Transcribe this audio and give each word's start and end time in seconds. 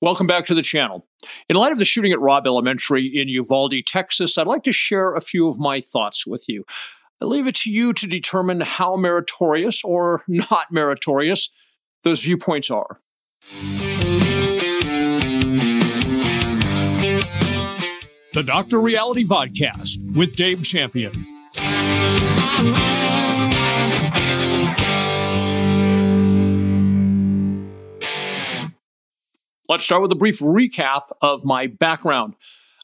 Welcome 0.00 0.26
back 0.26 0.46
to 0.46 0.54
the 0.54 0.62
channel. 0.62 1.06
In 1.48 1.56
light 1.56 1.72
of 1.72 1.78
the 1.78 1.84
shooting 1.84 2.12
at 2.12 2.20
Robb 2.20 2.46
Elementary 2.46 3.06
in 3.06 3.28
Uvalde, 3.28 3.74
Texas, 3.86 4.38
I'd 4.38 4.46
like 4.46 4.62
to 4.64 4.72
share 4.72 5.14
a 5.14 5.20
few 5.20 5.48
of 5.48 5.58
my 5.58 5.80
thoughts 5.80 6.26
with 6.26 6.48
you. 6.48 6.64
I 7.20 7.24
leave 7.26 7.46
it 7.46 7.54
to 7.56 7.70
you 7.70 7.92
to 7.92 8.06
determine 8.06 8.62
how 8.62 8.96
meritorious 8.96 9.84
or 9.84 10.22
not 10.28 10.72
meritorious 10.72 11.50
those 12.02 12.20
viewpoints 12.20 12.70
are. 12.70 13.00
The 18.34 18.42
Dr. 18.44 18.80
Reality 18.80 19.24
Vodcast 19.24 20.16
with 20.16 20.34
Dave 20.36 20.64
Champion. 20.64 21.12
Let's 29.68 29.84
start 29.84 30.02
with 30.02 30.10
a 30.10 30.16
brief 30.16 30.40
recap 30.40 31.02
of 31.20 31.44
my 31.44 31.68
background. 31.68 32.34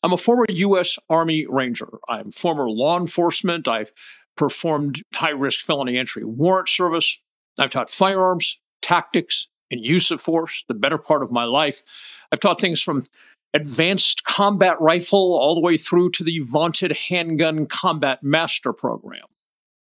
I'm 0.05 0.13
a 0.13 0.17
former 0.17 0.45
U.S. 0.49 0.97
Army 1.11 1.45
Ranger. 1.49 1.89
I'm 2.09 2.31
former 2.31 2.71
law 2.71 2.97
enforcement. 2.97 3.67
I've 3.67 3.93
performed 4.37 5.03
high 5.13 5.31
risk 5.31 5.61
felony 5.61 5.99
entry 5.99 6.25
warrant 6.25 6.69
service. 6.69 7.19
I've 7.59 7.71
taught 7.71 7.91
firearms, 7.91 8.61
tactics, 8.81 9.49
and 9.73 9.85
use 9.85 10.13
of 10.13 10.21
force 10.21 10.65
the 10.69 10.75
better 10.75 10.99
part 10.99 11.25
of 11.25 11.33
my 11.33 11.45
life. 11.45 11.83
I've 12.31 12.39
taught 12.39 12.61
things 12.61 12.81
from 12.81 13.07
advanced 13.53 14.23
combat 14.23 14.81
rifle 14.81 15.37
all 15.37 15.57
the 15.57 15.61
way 15.61 15.77
through 15.77 16.13
to 16.13 16.23
the 16.23 16.39
vaunted 16.39 16.93
handgun 16.93 17.67
combat 17.67 18.23
master 18.23 18.73
program. 18.73 19.27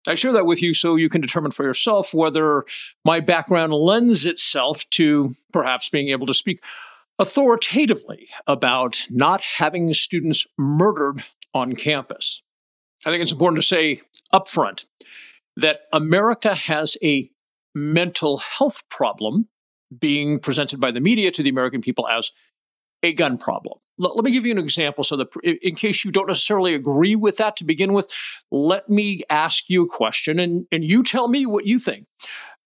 I 0.07 0.15
share 0.15 0.33
that 0.33 0.47
with 0.47 0.61
you 0.61 0.75
so 0.75 0.97
you 0.97 1.09
can 1.09 1.21
determine 1.21 1.51
for 1.51 1.65
yourself 1.65 2.13
whether 2.13 2.65
my 3.05 3.21
background 3.21 3.73
lends 3.73 4.27
itself 4.27 4.89
to 4.91 5.35
perhaps 5.53 5.89
being 5.89 6.09
able 6.09 6.27
to 6.27 6.35
speak 6.35 6.63
authoritatively 7.19 8.29
about 8.47 9.07
not 9.09 9.41
having 9.41 9.93
students 9.95 10.47
murdered 10.59 11.25
on 11.55 11.75
campus. 11.75 12.43
I 13.07 13.11
think 13.11 13.23
it's 13.23 13.33
important 13.33 13.63
to 13.63 13.67
say 13.67 14.03
upfront 14.35 14.87
that 15.57 15.81
America 15.93 16.55
has 16.55 16.97
a 17.03 17.31
mental 17.75 18.39
health 18.39 18.83
problem 18.89 19.49
being 19.97 20.39
presented 20.39 20.81
by 20.81 20.91
the 20.91 21.01
media 21.01 21.31
to 21.31 21.43
the 21.43 21.51
American 21.51 21.81
people 21.81 22.09
as 22.09 22.33
a 23.03 23.13
gun 23.13 23.39
problem. 23.39 23.79
Let, 23.99 24.17
let 24.17 24.25
me 24.25 24.31
give 24.31 24.47
you 24.47 24.53
an 24.53 24.59
example 24.59 25.05
so 25.05 25.17
that 25.17 25.29
in 25.43 25.75
case 25.75 26.05
you 26.05 26.11
don't 26.11 26.27
necessarily 26.27 26.75
agree 26.75 27.17
with 27.17 27.37
that 27.39 27.57
to 27.57 27.65
begin 27.65 27.93
with, 27.93 28.13
let 28.51 28.89
me 28.89 29.23
ask 29.31 29.69
you 29.69 29.85
a 29.85 29.89
question 29.89 30.39
and, 30.39 30.67
and 30.73 30.85
you 30.85 31.03
tell 31.03 31.29
me 31.29 31.47
what 31.47 31.67
you 31.67 31.79
think. 31.79 32.07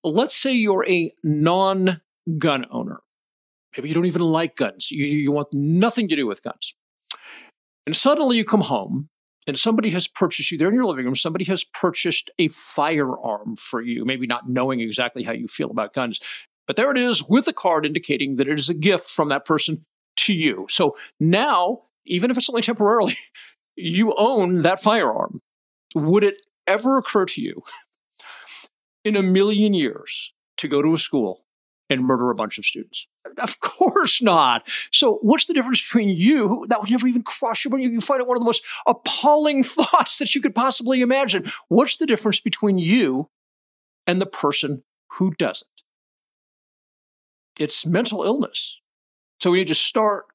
Let's 0.05 0.37
say 0.37 0.53
you're 0.53 0.89
a 0.89 1.13
non 1.23 2.01
gun 2.39 2.67
owner. 2.71 3.01
Maybe 3.77 3.89
you 3.89 3.95
don't 3.95 4.07
even 4.07 4.23
like 4.23 4.57
guns. 4.57 4.91
You, 4.91 5.05
you 5.05 5.33
want 5.33 5.49
nothing 5.53 6.09
to 6.09 6.17
do 6.17 6.27
with 6.27 6.43
guns. 6.43 6.75
And 7.87 7.97
suddenly 7.97 8.37
you 8.37 8.45
come 8.45 8.63
home 8.63 9.09
and 9.47 9.59
somebody 9.59 9.91
has 9.91 10.07
purchased 10.07 10.51
you 10.51 10.59
there 10.59 10.69
in 10.69 10.75
your 10.75 10.85
living 10.85 11.07
room, 11.07 11.17
somebody 11.17 11.47
has 11.47 11.65
purchased 11.65 12.31
a 12.39 12.49
firearm 12.49 13.57
for 13.57 13.81
you, 13.81 14.05
maybe 14.05 14.27
not 14.27 14.49
knowing 14.49 14.81
exactly 14.81 15.23
how 15.23 15.33
you 15.33 15.49
feel 15.49 15.71
about 15.71 15.95
guns. 15.95 16.21
But 16.67 16.77
there 16.77 16.91
it 16.91 16.99
is 16.99 17.27
with 17.27 17.49
a 17.49 17.53
card 17.53 17.87
indicating 17.87 18.35
that 18.35 18.47
it 18.47 18.59
is 18.59 18.69
a 18.69 18.75
gift 18.75 19.09
from 19.09 19.31
that 19.31 19.47
person 19.47 19.87
to 20.29 20.35
you. 20.35 20.67
So 20.71 20.97
now, 21.19 21.83
even 22.07 22.31
if 22.31 22.37
it's 22.37 22.49
only 22.49 22.63
temporarily, 22.63 23.19
you 23.77 24.15
own 24.17 24.63
that 24.63 24.81
firearm. 24.81 25.41
Would 25.95 26.23
it 26.23 26.37
ever 26.67 26.99
occur 26.99 27.25
to 27.25 27.43
you 27.43 27.63
in 29.05 29.17
a 29.17 29.23
million 29.23 29.75
years 29.75 30.33
to 30.59 30.69
go 30.69 30.83
to 30.83 30.93
a 30.93 30.99
school 30.99 31.45
and 31.91 32.05
murder 32.05 32.31
a 32.31 32.35
bunch 32.35 32.59
of 32.59 32.65
students? 32.65 33.09
Of 33.39 33.61
course 33.61 34.21
not. 34.21 34.69
So, 34.93 35.19
what's 35.23 35.47
the 35.47 35.55
difference 35.55 35.83
between 35.83 36.11
you? 36.11 36.67
That 36.69 36.81
would 36.81 36.91
never 36.91 37.07
even 37.07 37.23
cross 37.23 37.65
your 37.65 37.73
mind. 37.73 37.85
You 37.85 38.01
find 38.01 38.21
it 38.21 38.27
one 38.27 38.37
of 38.37 38.41
the 38.41 38.47
most 38.47 38.65
appalling 38.87 39.63
thoughts 39.65 40.19
that 40.19 40.35
you 40.35 40.41
could 40.41 40.55
possibly 40.55 41.01
imagine. 41.01 41.47
What's 41.69 41.97
the 41.97 42.07
difference 42.07 42.41
between 42.41 42.79
you 42.79 43.29
and 44.07 44.21
the 44.21 44.27
person 44.27 44.83
who 45.13 45.33
doesn't? 45.35 45.69
It's 47.59 47.85
mental 47.85 48.23
illness. 48.25 48.79
So, 49.41 49.51
we 49.51 49.59
need 49.59 49.69
to 49.69 49.75
start 49.75 50.27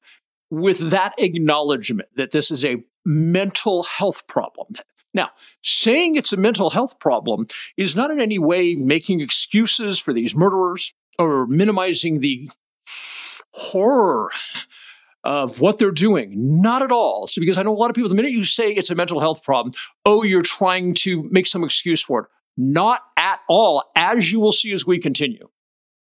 with 0.50 0.90
that 0.90 1.14
acknowledgement 1.18 2.08
that 2.16 2.30
this 2.30 2.50
is 2.50 2.64
a 2.64 2.84
mental 3.04 3.82
health 3.82 4.26
problem. 4.26 4.74
Now, 5.12 5.30
saying 5.62 6.16
it's 6.16 6.32
a 6.32 6.36
mental 6.36 6.70
health 6.70 6.98
problem 6.98 7.46
is 7.76 7.94
not 7.94 8.10
in 8.10 8.20
any 8.20 8.38
way 8.38 8.74
making 8.74 9.20
excuses 9.20 9.98
for 9.98 10.12
these 10.12 10.34
murderers 10.34 10.94
or 11.18 11.46
minimizing 11.46 12.20
the 12.20 12.50
horror 13.52 14.30
of 15.22 15.60
what 15.60 15.78
they're 15.78 15.90
doing. 15.90 16.60
Not 16.60 16.82
at 16.82 16.92
all. 16.92 17.28
So, 17.28 17.40
because 17.40 17.56
I 17.56 17.62
know 17.62 17.72
a 17.72 17.78
lot 17.78 17.90
of 17.90 17.94
people, 17.94 18.08
the 18.08 18.16
minute 18.16 18.32
you 18.32 18.44
say 18.44 18.72
it's 18.72 18.90
a 18.90 18.94
mental 18.94 19.20
health 19.20 19.42
problem, 19.42 19.72
oh, 20.04 20.22
you're 20.22 20.42
trying 20.42 20.94
to 20.94 21.22
make 21.30 21.46
some 21.46 21.64
excuse 21.64 22.02
for 22.02 22.20
it. 22.20 22.26
Not 22.56 23.00
at 23.16 23.40
all, 23.48 23.82
as 23.96 24.30
you 24.32 24.40
will 24.40 24.52
see 24.52 24.72
as 24.72 24.86
we 24.86 24.98
continue. 24.98 25.48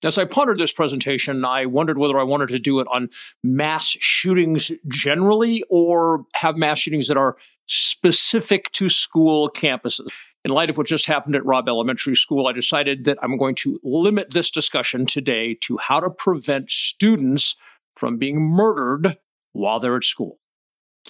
As 0.04 0.16
I 0.16 0.24
pondered 0.26 0.58
this 0.58 0.72
presentation, 0.72 1.44
I 1.44 1.66
wondered 1.66 1.98
whether 1.98 2.18
I 2.18 2.22
wanted 2.22 2.48
to 2.50 2.60
do 2.60 2.78
it 2.78 2.86
on 2.92 3.08
mass 3.42 3.84
shootings 3.88 4.70
generally 4.86 5.64
or 5.68 6.24
have 6.34 6.56
mass 6.56 6.78
shootings 6.78 7.08
that 7.08 7.16
are 7.16 7.36
specific 7.66 8.70
to 8.72 8.88
school 8.88 9.50
campuses. 9.50 10.12
In 10.44 10.52
light 10.52 10.70
of 10.70 10.78
what 10.78 10.86
just 10.86 11.06
happened 11.06 11.34
at 11.34 11.44
Robb 11.44 11.68
Elementary 11.68 12.14
School, 12.14 12.46
I 12.46 12.52
decided 12.52 13.04
that 13.04 13.18
I'm 13.22 13.36
going 13.36 13.56
to 13.56 13.80
limit 13.82 14.30
this 14.30 14.52
discussion 14.52 15.04
today 15.04 15.54
to 15.62 15.78
how 15.78 15.98
to 15.98 16.10
prevent 16.10 16.70
students 16.70 17.56
from 17.92 18.18
being 18.18 18.40
murdered 18.40 19.18
while 19.52 19.80
they're 19.80 19.96
at 19.96 20.04
school. 20.04 20.38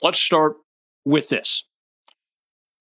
Let's 0.02 0.18
start 0.18 0.56
with 1.04 1.28
this. 1.28 1.66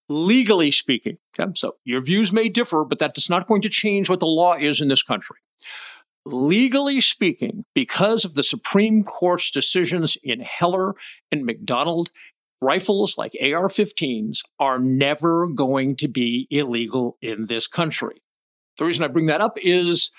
Legally 0.07 0.71
speaking, 0.71 1.17
okay, 1.37 1.51
so 1.55 1.75
your 1.83 1.99
views 1.99 2.31
may 2.31 2.47
differ, 2.47 2.85
but 2.85 2.99
that 2.99 3.17
is 3.17 3.29
not 3.29 3.45
going 3.45 3.61
to 3.63 3.69
change 3.69 4.09
what 4.09 4.21
the 4.21 4.25
law 4.25 4.53
is 4.53 4.79
in 4.79 4.87
this 4.87 5.03
country. 5.03 5.35
Legally 6.29 6.99
speaking, 6.99 7.63
because 7.73 8.25
of 8.25 8.35
the 8.35 8.43
Supreme 8.43 9.05
Court's 9.05 9.49
decisions 9.49 10.17
in 10.21 10.41
Heller 10.41 10.93
and 11.31 11.45
McDonald, 11.45 12.09
rifles 12.59 13.17
like 13.17 13.31
AR 13.41 13.69
15s 13.69 14.39
are 14.59 14.77
never 14.77 15.47
going 15.47 15.95
to 15.95 16.09
be 16.09 16.45
illegal 16.51 17.17
in 17.21 17.45
this 17.45 17.65
country. 17.65 18.21
The 18.77 18.83
reason 18.83 19.05
I 19.05 19.07
bring 19.07 19.27
that 19.27 19.39
up 19.39 19.57
is 19.61 20.11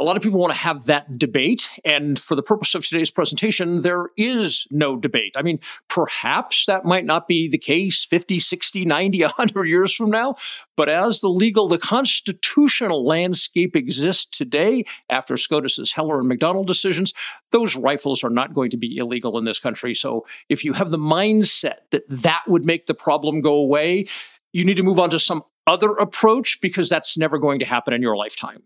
a 0.00 0.04
lot 0.04 0.16
of 0.16 0.22
people 0.22 0.40
want 0.40 0.52
to 0.52 0.58
have 0.58 0.86
that 0.86 1.18
debate. 1.18 1.68
And 1.84 2.18
for 2.18 2.34
the 2.34 2.42
purpose 2.42 2.74
of 2.74 2.86
today's 2.86 3.10
presentation, 3.10 3.82
there 3.82 4.06
is 4.16 4.66
no 4.70 4.96
debate. 4.96 5.34
I 5.36 5.42
mean, 5.42 5.60
perhaps 5.88 6.64
that 6.64 6.86
might 6.86 7.04
not 7.04 7.28
be 7.28 7.48
the 7.48 7.58
case 7.58 8.02
50, 8.02 8.38
60, 8.38 8.86
90, 8.86 9.20
100 9.22 9.64
years 9.66 9.94
from 9.94 10.10
now. 10.10 10.36
But 10.74 10.88
as 10.88 11.20
the 11.20 11.28
legal, 11.28 11.68
the 11.68 11.76
constitutional 11.76 13.04
landscape 13.04 13.76
exists 13.76 14.24
today, 14.24 14.84
after 15.10 15.36
SCOTUS's 15.36 15.92
Heller 15.92 16.18
and 16.18 16.28
McDonald 16.28 16.66
decisions, 16.66 17.12
those 17.50 17.76
rifles 17.76 18.24
are 18.24 18.30
not 18.30 18.54
going 18.54 18.70
to 18.70 18.78
be 18.78 18.96
illegal 18.96 19.36
in 19.36 19.44
this 19.44 19.58
country. 19.58 19.92
So 19.92 20.24
if 20.48 20.64
you 20.64 20.72
have 20.72 20.90
the 20.90 20.98
mindset 20.98 21.80
that 21.90 22.04
that 22.08 22.42
would 22.48 22.64
make 22.64 22.86
the 22.86 22.94
problem 22.94 23.42
go 23.42 23.54
away, 23.54 24.06
you 24.54 24.64
need 24.64 24.78
to 24.78 24.82
move 24.82 24.98
on 24.98 25.10
to 25.10 25.18
some 25.18 25.42
other 25.66 25.90
approach 25.90 26.58
because 26.62 26.88
that's 26.88 27.18
never 27.18 27.38
going 27.38 27.58
to 27.58 27.66
happen 27.66 27.92
in 27.92 28.00
your 28.00 28.16
lifetime. 28.16 28.62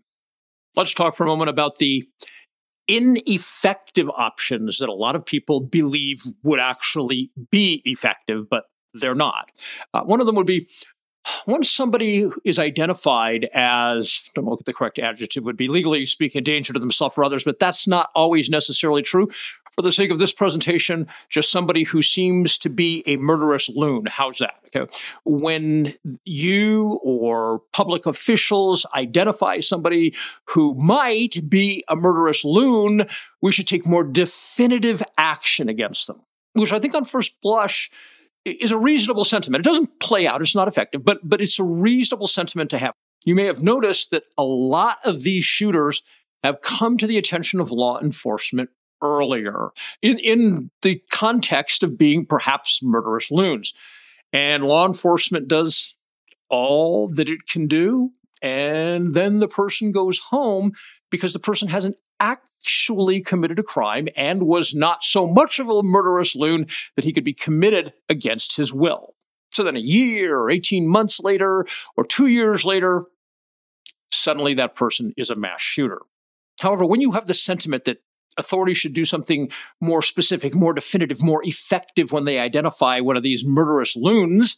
Let's 0.75 0.93
talk 0.93 1.15
for 1.15 1.23
a 1.23 1.27
moment 1.27 1.49
about 1.49 1.77
the 1.77 2.03
ineffective 2.87 4.09
options 4.09 4.77
that 4.77 4.89
a 4.89 4.93
lot 4.93 5.15
of 5.15 5.25
people 5.25 5.59
believe 5.59 6.23
would 6.43 6.59
actually 6.59 7.31
be 7.51 7.81
effective, 7.85 8.49
but 8.49 8.65
they're 8.93 9.15
not. 9.15 9.51
Uh, 9.93 10.03
one 10.03 10.19
of 10.19 10.25
them 10.25 10.35
would 10.35 10.45
be 10.45 10.67
once 11.47 11.71
somebody 11.71 12.29
is 12.43 12.59
identified 12.59 13.49
as, 13.53 14.27
I 14.27 14.31
don't 14.35 14.45
know 14.45 14.51
what 14.51 14.65
the 14.65 14.73
correct 14.73 14.99
adjective 14.99 15.43
would 15.43 15.57
be, 15.57 15.67
legally 15.67 16.05
speaking, 16.05 16.39
a 16.39 16.43
danger 16.43 16.73
to 16.73 16.79
themselves 16.79 17.17
or 17.17 17.23
others, 17.23 17.43
but 17.43 17.59
that's 17.59 17.87
not 17.87 18.09
always 18.15 18.49
necessarily 18.49 19.01
true 19.01 19.27
for 19.75 19.81
the 19.81 19.91
sake 19.91 20.09
of 20.09 20.19
this 20.19 20.31
presentation, 20.31 21.07
just 21.29 21.51
somebody 21.51 21.83
who 21.83 22.01
seems 22.01 22.57
to 22.59 22.69
be 22.69 23.03
a 23.05 23.17
murderous 23.17 23.69
loon. 23.69 24.05
How's 24.05 24.37
that? 24.37 24.55
Okay. 24.73 24.91
When 25.25 25.93
you 26.23 26.99
or 27.03 27.61
public 27.73 28.05
officials 28.05 28.85
identify 28.95 29.59
somebody 29.59 30.15
who 30.45 30.73
might 30.75 31.49
be 31.49 31.83
a 31.89 31.95
murderous 31.95 32.45
loon, 32.45 33.05
we 33.41 33.51
should 33.51 33.67
take 33.67 33.85
more 33.85 34.03
definitive 34.03 35.03
action 35.17 35.67
against 35.67 36.07
them, 36.07 36.21
which 36.53 36.71
I 36.71 36.79
think 36.79 36.95
on 36.95 37.03
first 37.03 37.39
blush 37.41 37.91
is 38.45 38.71
a 38.71 38.77
reasonable 38.77 39.25
sentiment. 39.25 39.65
It 39.65 39.69
doesn't 39.69 39.99
play 39.99 40.25
out, 40.25 40.41
it's 40.41 40.55
not 40.55 40.67
effective, 40.67 41.03
but 41.03 41.19
but 41.23 41.41
it's 41.41 41.59
a 41.59 41.63
reasonable 41.63 42.27
sentiment 42.27 42.69
to 42.71 42.77
have. 42.77 42.93
You 43.25 43.35
may 43.35 43.45
have 43.45 43.63
noticed 43.63 44.11
that 44.11 44.23
a 44.37 44.43
lot 44.43 44.99
of 45.03 45.23
these 45.23 45.43
shooters 45.43 46.03
have 46.43 46.61
come 46.61 46.97
to 46.97 47.07
the 47.07 47.17
attention 47.17 47.59
of 47.59 47.71
law 47.71 47.99
enforcement 47.99 48.69
earlier 49.01 49.69
in, 50.01 50.19
in 50.19 50.71
the 50.81 51.01
context 51.11 51.83
of 51.83 51.97
being 51.97 52.25
perhaps 52.25 52.81
murderous 52.83 53.31
loons. 53.31 53.73
And 54.33 54.65
law 54.65 54.85
enforcement 54.85 55.47
does 55.47 55.95
all 56.49 57.07
that 57.09 57.29
it 57.29 57.47
can 57.47 57.67
do. 57.67 58.11
And 58.41 59.13
then 59.13 59.39
the 59.39 59.47
person 59.47 59.91
goes 59.91 60.19
home 60.19 60.73
because 61.09 61.33
the 61.33 61.39
person 61.39 61.69
hasn't 61.69 61.97
actually 62.19 63.21
committed 63.21 63.59
a 63.59 63.63
crime 63.63 64.07
and 64.15 64.43
was 64.43 64.73
not 64.73 65.03
so 65.03 65.27
much 65.27 65.59
of 65.59 65.69
a 65.69 65.83
murderous 65.83 66.35
loon 66.35 66.67
that 66.95 67.05
he 67.05 67.13
could 67.13 67.23
be 67.23 67.33
committed 67.33 67.93
against 68.09 68.57
his 68.57 68.73
will. 68.73 69.15
So 69.53 69.63
then 69.63 69.77
a 69.77 69.79
year 69.79 70.37
or 70.37 70.49
18 70.49 70.87
months 70.87 71.21
later 71.21 71.65
or 71.95 72.05
two 72.05 72.27
years 72.27 72.65
later, 72.65 73.05
suddenly 74.11 74.53
that 74.55 74.75
person 74.75 75.13
is 75.17 75.29
a 75.29 75.35
mass 75.35 75.61
shooter. 75.61 76.01
However, 76.59 76.85
when 76.85 77.01
you 77.01 77.11
have 77.11 77.27
the 77.27 77.33
sentiment 77.33 77.85
that 77.85 78.01
authorities 78.37 78.77
should 78.77 78.93
do 78.93 79.05
something 79.05 79.51
more 79.81 80.01
specific, 80.01 80.55
more 80.55 80.73
definitive, 80.73 81.21
more 81.21 81.43
effective 81.45 82.11
when 82.11 82.25
they 82.25 82.39
identify 82.39 82.99
one 82.99 83.17
of 83.17 83.23
these 83.23 83.45
murderous 83.45 83.95
loons, 83.95 84.57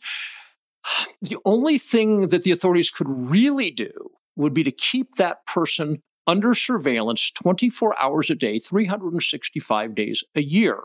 the 1.21 1.37
only 1.45 1.77
thing 1.77 2.27
that 2.27 2.43
the 2.43 2.51
authorities 2.51 2.89
could 2.89 3.07
really 3.09 3.71
do 3.71 3.91
would 4.35 4.53
be 4.53 4.63
to 4.63 4.71
keep 4.71 5.15
that 5.15 5.45
person 5.45 6.01
under 6.27 6.53
surveillance 6.53 7.31
24 7.31 8.01
hours 8.01 8.29
a 8.29 8.35
day, 8.35 8.59
365 8.59 9.95
days 9.95 10.23
a 10.35 10.41
year, 10.41 10.83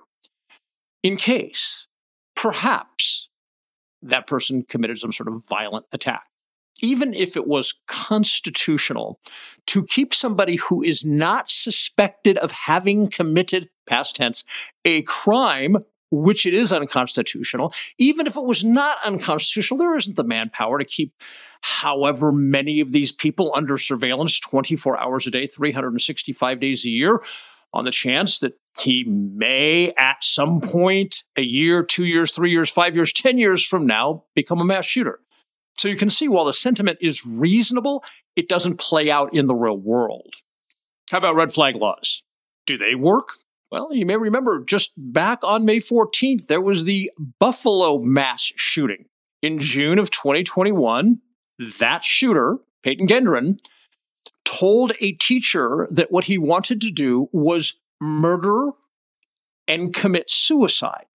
in 1.02 1.16
case, 1.16 1.88
perhaps, 2.36 3.28
that 4.00 4.26
person 4.26 4.64
committed 4.68 4.98
some 4.98 5.12
sort 5.12 5.28
of 5.28 5.44
violent 5.48 5.86
attack. 5.92 6.22
Even 6.82 7.14
if 7.14 7.36
it 7.36 7.46
was 7.46 7.80
constitutional 7.86 9.20
to 9.68 9.86
keep 9.86 10.12
somebody 10.12 10.56
who 10.56 10.82
is 10.82 11.04
not 11.04 11.50
suspected 11.50 12.36
of 12.38 12.50
having 12.50 13.08
committed, 13.08 13.70
past 13.86 14.16
tense, 14.16 14.44
a 14.84 15.02
crime 15.02 15.78
which 16.12 16.44
it 16.44 16.52
is 16.52 16.72
unconstitutional. 16.72 17.72
Even 17.98 18.26
if 18.26 18.36
it 18.36 18.44
was 18.44 18.62
not 18.62 18.98
unconstitutional, 19.04 19.78
there 19.78 19.96
isn't 19.96 20.16
the 20.16 20.24
manpower 20.24 20.78
to 20.78 20.84
keep 20.84 21.14
however 21.62 22.30
many 22.30 22.80
of 22.80 22.92
these 22.92 23.10
people 23.10 23.50
under 23.54 23.78
surveillance 23.78 24.38
24 24.38 25.00
hours 25.00 25.26
a 25.26 25.30
day, 25.30 25.46
365 25.46 26.60
days 26.60 26.84
a 26.84 26.90
year, 26.90 27.22
on 27.72 27.86
the 27.86 27.90
chance 27.90 28.40
that 28.40 28.52
he 28.78 29.04
may 29.04 29.92
at 29.96 30.22
some 30.22 30.60
point, 30.60 31.24
a 31.36 31.42
year, 31.42 31.82
two 31.82 32.04
years, 32.04 32.32
three 32.32 32.50
years, 32.50 32.68
five 32.68 32.94
years, 32.94 33.12
10 33.12 33.38
years 33.38 33.64
from 33.64 33.86
now, 33.86 34.24
become 34.34 34.60
a 34.60 34.64
mass 34.64 34.84
shooter. 34.84 35.20
So 35.78 35.88
you 35.88 35.96
can 35.96 36.10
see 36.10 36.28
while 36.28 36.44
the 36.44 36.52
sentiment 36.52 36.98
is 37.00 37.26
reasonable, 37.26 38.04
it 38.36 38.48
doesn't 38.48 38.78
play 38.78 39.10
out 39.10 39.34
in 39.34 39.46
the 39.46 39.54
real 39.54 39.76
world. 39.76 40.34
How 41.10 41.18
about 41.18 41.34
red 41.34 41.52
flag 41.52 41.76
laws? 41.76 42.22
Do 42.66 42.78
they 42.78 42.94
work? 42.94 43.36
Well, 43.70 43.92
you 43.92 44.04
may 44.04 44.16
remember 44.16 44.62
just 44.64 44.92
back 44.96 45.42
on 45.42 45.64
May 45.64 45.78
14th, 45.78 46.46
there 46.46 46.60
was 46.60 46.84
the 46.84 47.10
Buffalo 47.38 47.98
mass 47.98 48.52
shooting. 48.56 49.06
In 49.40 49.58
June 49.58 49.98
of 49.98 50.10
2021, 50.10 51.20
that 51.80 52.04
shooter, 52.04 52.58
Peyton 52.82 53.08
Gendron, 53.08 53.58
told 54.44 54.92
a 55.00 55.12
teacher 55.12 55.88
that 55.90 56.12
what 56.12 56.24
he 56.24 56.38
wanted 56.38 56.80
to 56.82 56.90
do 56.90 57.28
was 57.32 57.80
murder 58.00 58.70
and 59.66 59.94
commit 59.94 60.30
suicide. 60.30 61.06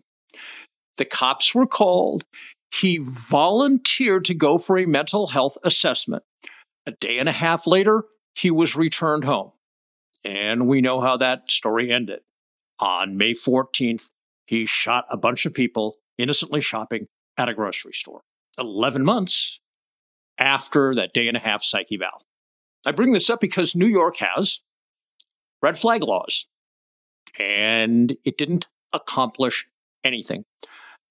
The 0.98 1.06
cops 1.06 1.54
were 1.54 1.68
called. 1.68 2.26
He 2.74 3.00
volunteered 3.02 4.26
to 4.26 4.34
go 4.34 4.58
for 4.58 4.78
a 4.78 4.86
mental 4.86 5.28
health 5.28 5.58
assessment. 5.64 6.24
A 6.86 6.92
day 6.92 7.18
and 7.18 7.30
a 7.30 7.34
half 7.34 7.66
later, 7.68 8.06
he 8.34 8.52
was 8.52 8.76
returned 8.76 9.24
home. 9.24 9.52
And 10.24 10.68
we 10.68 10.82
know 10.82 11.00
how 11.00 11.18
that 11.18 11.50
story 11.50 11.92
ended 11.92 12.20
on 12.80 13.18
May 13.18 13.34
14th, 13.34 14.12
he 14.46 14.66
shot 14.66 15.06
a 15.10 15.18
bunch 15.18 15.46
of 15.46 15.54
people 15.54 15.98
innocently 16.18 16.62
shopping 16.62 17.08
at 17.38 17.50
a 17.50 17.54
grocery 17.54 17.94
store. 17.94 18.22
11 18.58 19.04
months 19.04 19.60
after 20.38 20.96
that 20.96 21.14
day 21.14 21.28
and 21.28 21.38
a 21.38 21.42
half 21.42 21.64
psyche 21.64 21.96
eval. 21.96 22.24
I 22.86 22.92
bring 22.92 23.14
this 23.14 23.30
up 23.30 23.40
because 23.40 23.76
New 23.76 23.88
York 23.88 24.18
has 24.18 24.62
red 25.62 25.78
flag 25.78 26.04
laws, 26.04 26.48
and 27.40 28.16
it 28.24 28.38
didn't 28.38 28.68
accomplish 28.94 29.68
anything. 30.04 30.46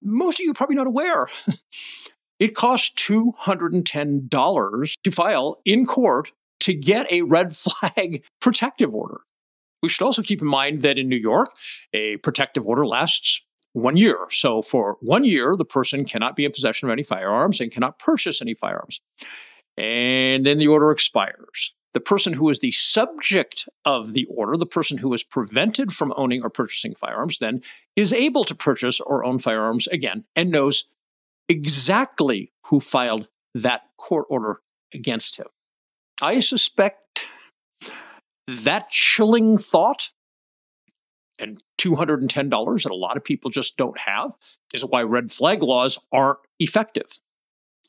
Most 0.01 0.39
of 0.39 0.45
you 0.45 0.51
are 0.51 0.55
probably 0.55 0.75
not 0.75 0.87
aware. 0.87 1.27
it 2.39 2.55
costs 2.55 2.93
$210 3.07 4.93
to 5.03 5.11
file 5.11 5.61
in 5.65 5.85
court 5.85 6.31
to 6.61 6.73
get 6.73 7.11
a 7.11 7.21
red 7.23 7.55
flag 7.55 8.23
protective 8.39 8.93
order. 8.93 9.21
We 9.81 9.89
should 9.89 10.05
also 10.05 10.21
keep 10.23 10.41
in 10.41 10.47
mind 10.47 10.81
that 10.81 10.97
in 10.97 11.07
New 11.07 11.17
York, 11.17 11.51
a 11.93 12.17
protective 12.17 12.65
order 12.65 12.85
lasts 12.85 13.41
one 13.73 13.95
year. 13.95 14.17
So 14.31 14.61
for 14.63 14.97
one 15.01 15.23
year, 15.23 15.55
the 15.55 15.65
person 15.65 16.03
cannot 16.03 16.35
be 16.35 16.45
in 16.45 16.51
possession 16.51 16.89
of 16.89 16.93
any 16.93 17.03
firearms 17.03 17.61
and 17.61 17.71
cannot 17.71 17.99
purchase 17.99 18.41
any 18.41 18.55
firearms. 18.55 19.01
And 19.77 20.45
then 20.45 20.57
the 20.57 20.67
order 20.67 20.89
expires. 20.89 21.75
The 21.97 22.01
person 22.01 22.33
who 22.33 22.51
is 22.51 22.59
the 22.59 22.69
subject 22.69 23.67
of 23.83 24.13
the 24.13 24.25
order, 24.25 24.55
the 24.55 24.67
person 24.67 24.99
who 24.99 25.11
is 25.13 25.23
prevented 25.23 25.91
from 25.91 26.13
owning 26.15 26.43
or 26.43 26.49
purchasing 26.51 26.93
firearms, 26.93 27.39
then 27.39 27.63
is 27.95 28.13
able 28.13 28.43
to 28.43 28.53
purchase 28.53 28.99
or 28.99 29.25
own 29.25 29.39
firearms 29.39 29.87
again 29.87 30.25
and 30.35 30.51
knows 30.51 30.89
exactly 31.49 32.51
who 32.67 32.79
filed 32.79 33.29
that 33.55 33.81
court 33.97 34.27
order 34.29 34.61
against 34.93 35.37
him. 35.37 35.47
I 36.21 36.39
suspect 36.39 37.25
that 38.45 38.91
chilling 38.91 39.57
thought 39.57 40.11
and 41.39 41.63
$210 41.79 42.83
that 42.83 42.91
a 42.91 42.95
lot 42.95 43.17
of 43.17 43.23
people 43.23 43.49
just 43.49 43.75
don't 43.75 43.97
have 43.97 44.35
is 44.71 44.85
why 44.85 45.01
red 45.01 45.31
flag 45.31 45.63
laws 45.63 45.97
aren't 46.11 46.37
effective. 46.59 47.19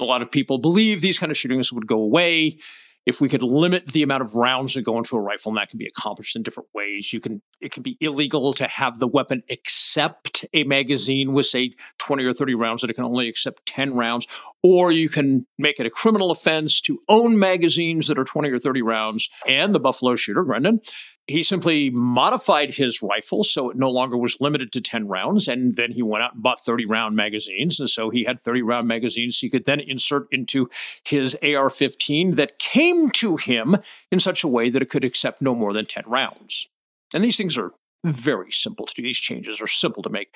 A 0.00 0.04
lot 0.06 0.22
of 0.22 0.30
people 0.30 0.56
believe 0.56 1.02
these 1.02 1.18
kind 1.18 1.30
of 1.30 1.36
shootings 1.36 1.74
would 1.74 1.86
go 1.86 2.00
away 2.00 2.56
if 3.06 3.20
we 3.20 3.28
could 3.28 3.42
limit 3.42 3.86
the 3.86 4.02
amount 4.02 4.22
of 4.22 4.34
rounds 4.34 4.74
that 4.74 4.82
go 4.82 4.98
into 4.98 5.16
a 5.16 5.20
rifle, 5.20 5.50
and 5.50 5.56
that 5.56 5.70
can 5.70 5.78
be 5.78 5.86
accomplished 5.86 6.36
in 6.36 6.42
different 6.42 6.68
ways. 6.74 7.12
You 7.12 7.20
can 7.20 7.42
it 7.60 7.72
can 7.72 7.82
be 7.82 7.96
illegal 8.00 8.52
to 8.54 8.66
have 8.66 8.98
the 8.98 9.08
weapon 9.08 9.42
accept 9.50 10.44
a 10.52 10.64
magazine 10.64 11.32
with 11.32 11.46
say 11.46 11.72
20 11.98 12.24
or 12.24 12.32
30 12.32 12.54
rounds 12.54 12.82
that 12.82 12.90
it 12.90 12.94
can 12.94 13.04
only 13.04 13.28
accept 13.28 13.66
10 13.66 13.94
rounds, 13.94 14.26
or 14.62 14.92
you 14.92 15.08
can 15.08 15.46
make 15.58 15.80
it 15.80 15.86
a 15.86 15.90
criminal 15.90 16.30
offense 16.30 16.80
to 16.82 17.00
own 17.08 17.38
magazines 17.38 18.08
that 18.08 18.18
are 18.18 18.24
20 18.24 18.50
or 18.50 18.58
30 18.58 18.82
rounds. 18.82 19.28
And 19.46 19.74
the 19.74 19.80
Buffalo 19.80 20.14
shooter, 20.14 20.44
Brendan, 20.44 20.80
he 21.28 21.42
simply 21.42 21.90
modified 21.90 22.74
his 22.74 23.02
rifle 23.02 23.44
so 23.44 23.68
it 23.68 23.76
no 23.76 23.90
longer 23.90 24.16
was 24.16 24.40
limited 24.40 24.72
to 24.72 24.80
10 24.80 25.06
rounds. 25.06 25.46
And 25.46 25.76
then 25.76 25.92
he 25.92 26.02
went 26.02 26.24
out 26.24 26.34
and 26.34 26.42
bought 26.42 26.64
30 26.64 26.86
round 26.86 27.14
magazines. 27.14 27.78
And 27.78 27.88
so 27.88 28.08
he 28.08 28.24
had 28.24 28.40
30 28.40 28.62
round 28.62 28.88
magazines 28.88 29.38
he 29.38 29.50
could 29.50 29.66
then 29.66 29.78
insert 29.78 30.26
into 30.32 30.70
his 31.04 31.36
AR 31.42 31.68
15 31.68 32.32
that 32.32 32.58
came 32.58 33.10
to 33.10 33.36
him 33.36 33.76
in 34.10 34.20
such 34.20 34.42
a 34.42 34.48
way 34.48 34.70
that 34.70 34.80
it 34.80 34.88
could 34.88 35.04
accept 35.04 35.42
no 35.42 35.54
more 35.54 35.74
than 35.74 35.84
10 35.84 36.04
rounds. 36.06 36.68
And 37.12 37.22
these 37.22 37.36
things 37.36 37.58
are 37.58 37.72
very 38.04 38.50
simple 38.50 38.86
to 38.86 38.94
do. 38.94 39.02
These 39.02 39.18
changes 39.18 39.60
are 39.60 39.66
simple 39.66 40.02
to 40.04 40.10
make. 40.10 40.34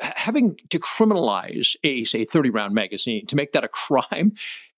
Having 0.00 0.58
to 0.70 0.80
criminalize 0.80 1.76
a, 1.84 2.02
say, 2.04 2.24
30 2.24 2.50
round 2.50 2.74
magazine 2.74 3.24
to 3.26 3.36
make 3.36 3.52
that 3.52 3.62
a 3.62 3.68
crime, 3.72 4.32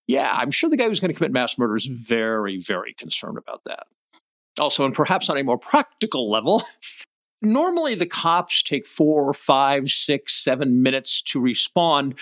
yeah, 0.07 0.35
I'm 0.35 0.51
sure 0.51 0.69
the 0.69 0.77
guy 0.77 0.89
who's 0.89 1.01
going 1.01 1.13
to 1.13 1.17
commit 1.17 1.33
mass 1.33 1.57
murder 1.57 1.77
is 1.77 1.87
very, 1.87 2.59
very 2.59 2.93
concerned 2.93 3.39
about 3.39 3.65
that. 3.65 3.87
Also, 4.59 4.85
and 4.85 4.95
perhaps 4.95 5.31
on 5.31 5.39
a 5.39 5.45
more 5.45 5.59
practical 5.59 6.31
level, 6.31 6.63
normally 7.43 7.95
the 7.95 8.07
cops 8.07 8.63
take 8.63 8.87
four, 8.87 9.33
five, 9.33 9.91
six, 9.91 10.35
seven 10.35 10.83
minutes 10.83 11.23
to 11.23 11.41
respond 11.41 12.15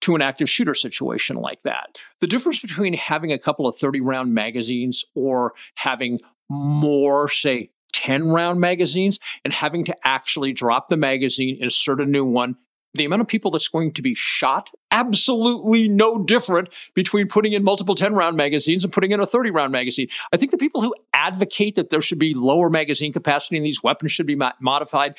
to 0.00 0.14
an 0.14 0.22
active 0.22 0.50
shooter 0.50 0.74
situation 0.74 1.36
like 1.36 1.62
that. 1.62 1.98
The 2.20 2.26
difference 2.26 2.60
between 2.60 2.94
having 2.94 3.32
a 3.32 3.38
couple 3.38 3.66
of 3.66 3.76
30 3.76 4.00
round 4.00 4.34
magazines 4.34 5.04
or 5.14 5.54
having 5.76 6.20
more, 6.50 7.28
say, 7.30 7.70
10 7.94 8.28
round 8.28 8.60
magazines 8.60 9.18
and 9.44 9.52
having 9.54 9.84
to 9.84 9.96
actually 10.06 10.52
drop 10.52 10.88
the 10.88 10.96
magazine, 10.96 11.56
insert 11.60 12.00
a 12.00 12.04
new 12.04 12.24
one, 12.24 12.56
the 12.92 13.04
amount 13.04 13.22
of 13.22 13.28
people 13.28 13.50
that's 13.50 13.68
going 13.68 13.92
to 13.92 14.02
be 14.02 14.14
shot 14.14 14.70
absolutely 14.94 15.88
no 15.88 16.22
different 16.22 16.72
between 16.94 17.26
putting 17.26 17.52
in 17.52 17.64
multiple 17.64 17.94
10 17.94 18.14
round 18.14 18.36
magazines 18.36 18.84
and 18.84 18.92
putting 18.92 19.10
in 19.10 19.20
a 19.20 19.26
30 19.26 19.50
round 19.50 19.72
magazine. 19.72 20.08
I 20.32 20.36
think 20.36 20.52
the 20.52 20.58
people 20.58 20.80
who 20.80 20.94
advocate 21.12 21.74
that 21.74 21.90
there 21.90 22.00
should 22.00 22.18
be 22.18 22.32
lower 22.32 22.70
magazine 22.70 23.12
capacity 23.12 23.56
and 23.56 23.66
these 23.66 23.82
weapons 23.82 24.12
should 24.12 24.26
be 24.26 24.38
modified 24.60 25.16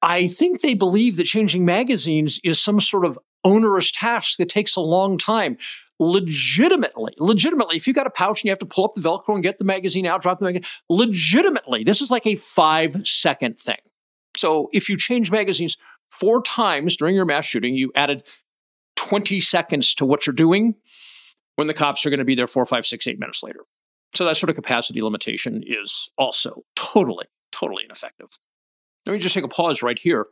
i 0.00 0.28
think 0.28 0.60
they 0.60 0.74
believe 0.74 1.16
that 1.16 1.24
changing 1.24 1.64
magazines 1.64 2.40
is 2.44 2.60
some 2.60 2.80
sort 2.80 3.04
of 3.04 3.18
onerous 3.44 3.90
task 3.90 4.38
that 4.38 4.48
takes 4.48 4.76
a 4.76 4.80
long 4.80 5.18
time. 5.18 5.56
Legitimately 6.00 7.14
legitimately 7.18 7.76
if 7.76 7.88
you 7.88 7.92
got 7.92 8.06
a 8.06 8.10
pouch 8.10 8.40
and 8.40 8.44
you 8.44 8.52
have 8.52 8.58
to 8.60 8.66
pull 8.66 8.84
up 8.84 8.94
the 8.94 9.00
velcro 9.00 9.34
and 9.34 9.42
get 9.42 9.58
the 9.58 9.64
magazine 9.64 10.06
out 10.06 10.22
drop 10.22 10.38
the 10.38 10.44
magazine 10.44 10.68
legitimately 10.88 11.82
this 11.82 12.00
is 12.00 12.08
like 12.08 12.24
a 12.24 12.36
five 12.36 13.04
second 13.04 13.58
thing. 13.58 13.78
So 14.36 14.68
if 14.72 14.88
you 14.88 14.96
change 14.96 15.32
magazines 15.32 15.76
four 16.08 16.40
times 16.42 16.96
during 16.96 17.16
your 17.16 17.24
mass 17.24 17.44
shooting, 17.44 17.74
you 17.74 17.90
added 17.96 18.22
20 19.08 19.40
seconds 19.40 19.94
to 19.94 20.04
what 20.04 20.26
you're 20.26 20.34
doing 20.34 20.74
when 21.56 21.66
the 21.66 21.74
cops 21.74 22.04
are 22.04 22.10
going 22.10 22.18
to 22.18 22.24
be 22.24 22.34
there 22.34 22.46
four, 22.46 22.66
five, 22.66 22.86
six, 22.86 23.06
eight 23.06 23.18
minutes 23.18 23.42
later. 23.42 23.60
So 24.14 24.24
that 24.24 24.36
sort 24.36 24.50
of 24.50 24.56
capacity 24.56 25.00
limitation 25.00 25.62
is 25.66 26.10
also 26.18 26.64
totally, 26.76 27.26
totally 27.50 27.84
ineffective. 27.84 28.38
Let 29.06 29.14
me 29.14 29.18
just 29.18 29.34
take 29.34 29.44
a 29.44 29.48
pause 29.48 29.82
right 29.82 29.98
here. 29.98 30.26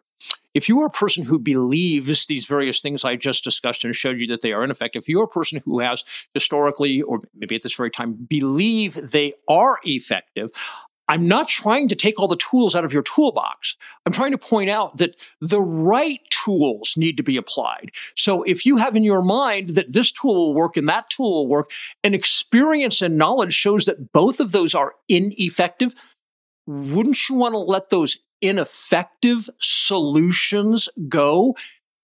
If 0.55 0.69
you 0.69 0.81
are 0.81 0.87
a 0.87 0.91
person 0.91 1.25
who 1.25 1.39
believes 1.39 2.27
these 2.27 2.47
various 2.47 2.81
things 2.81 3.05
I 3.05 3.17
just 3.17 3.45
discussed 3.45 3.85
and 3.85 3.95
showed 3.95 4.21
you 4.21 4.27
that 4.29 4.41
they 4.41 4.53
are 4.53 4.65
ineffective, 4.65 5.03
if 5.03 5.09
you're 5.09 5.25
a 5.25 5.29
person 5.29 5.61
who 5.65 5.81
has 5.81 6.05
historically, 6.33 7.03
or 7.03 7.21
maybe 7.35 7.57
at 7.57 7.63
this 7.63 7.75
very 7.75 7.91
time, 7.91 8.13
believe 8.29 8.95
they 8.95 9.35
are 9.49 9.79
effective, 9.85 10.51
I'm 11.09 11.29
not 11.29 11.49
trying 11.49 11.89
to 11.89 11.95
take 11.95 12.19
all 12.19 12.29
the 12.29 12.37
tools 12.37 12.75
out 12.75 12.85
of 12.85 12.93
your 12.93 13.03
toolbox. 13.03 13.77
I'm 14.05 14.13
trying 14.13 14.33
to 14.33 14.39
point 14.39 14.71
out 14.71 14.99
that 14.99 15.15
the 15.41 15.61
right 15.61 16.21
tools 16.31 16.95
need 16.97 17.17
to 17.17 17.23
be 17.23 17.37
applied. 17.37 17.91
So 18.17 18.43
if 18.43 18.67
you 18.67 18.77
have 18.77 18.97
in 18.97 19.05
your 19.05 19.23
mind 19.23 19.71
that 19.71 19.93
this 19.93 20.11
tool 20.11 20.35
will 20.35 20.55
work 20.55 20.77
and 20.77 20.89
that 20.89 21.11
tool 21.11 21.33
will 21.33 21.49
work, 21.49 21.71
and 22.03 22.15
experience 22.15 23.03
and 23.03 23.17
knowledge 23.17 23.55
shows 23.55 23.85
that 23.85 24.13
both 24.13 24.41
of 24.41 24.53
those 24.53 24.75
are 24.75 24.95
ineffective, 25.09 25.95
wouldn't 26.67 27.29
you 27.29 27.37
want 27.37 27.53
to 27.53 27.59
let 27.59 27.91
those 27.91 28.19
ineffective 28.43 29.49
solutions 29.61 30.89
go 31.09 31.57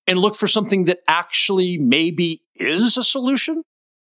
and 0.07 0.19
look 0.19 0.35
for 0.35 0.47
something 0.47 0.85
that 0.85 1.01
actually 1.09 1.79
maybe 1.79 2.43
is 2.55 2.97
a 2.97 3.05
solution? 3.05 3.63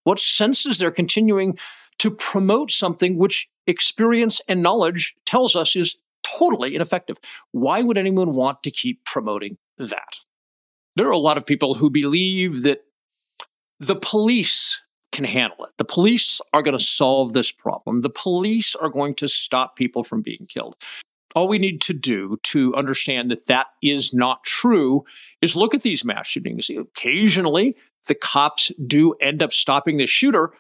What 0.04 0.20
sense 0.20 0.66
is 0.66 0.78
there 0.78 0.90
continuing 0.90 1.58
to 1.98 2.10
promote 2.10 2.70
something 2.70 3.16
which 3.16 3.48
experience 3.66 4.40
and 4.48 4.62
knowledge 4.62 5.16
tells 5.24 5.56
us 5.56 5.76
is 5.76 5.96
totally 6.38 6.74
ineffective. 6.74 7.16
Why 7.52 7.82
would 7.82 7.98
anyone 7.98 8.32
want 8.32 8.62
to 8.62 8.70
keep 8.70 9.04
promoting 9.04 9.58
that? 9.78 10.20
There 10.96 11.06
are 11.06 11.12
a 11.12 11.18
lot 11.18 11.36
of 11.36 11.46
people 11.46 11.74
who 11.74 11.90
believe 11.90 12.62
that 12.62 12.84
the 13.80 13.96
police 13.96 14.82
can 15.12 15.24
handle 15.24 15.64
it. 15.64 15.72
The 15.78 15.84
police 15.84 16.40
are 16.52 16.62
going 16.62 16.76
to 16.76 16.84
solve 16.84 17.32
this 17.32 17.52
problem. 17.52 18.00
The 18.00 18.10
police 18.10 18.74
are 18.74 18.88
going 18.88 19.14
to 19.16 19.28
stop 19.28 19.76
people 19.76 20.02
from 20.02 20.22
being 20.22 20.46
killed. 20.48 20.76
All 21.34 21.48
we 21.48 21.58
need 21.58 21.80
to 21.82 21.92
do 21.92 22.38
to 22.44 22.74
understand 22.74 23.30
that 23.30 23.46
that 23.46 23.66
is 23.82 24.14
not 24.14 24.44
true 24.44 25.04
is 25.42 25.56
look 25.56 25.74
at 25.74 25.82
these 25.82 26.04
mass 26.04 26.28
shootings. 26.28 26.70
Occasionally, 26.70 27.76
the 28.06 28.14
cops 28.14 28.70
do 28.86 29.14
end 29.20 29.42
up 29.42 29.52
stopping 29.52 29.96
the 29.96 30.06
shooter, 30.06 30.52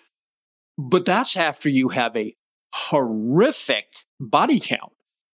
but 0.78 1.04
that's 1.04 1.36
after 1.36 1.68
you 1.68 1.88
have 1.88 2.16
a 2.16 2.34
horrific 2.72 3.86
body 4.20 4.60
count. 4.60 4.92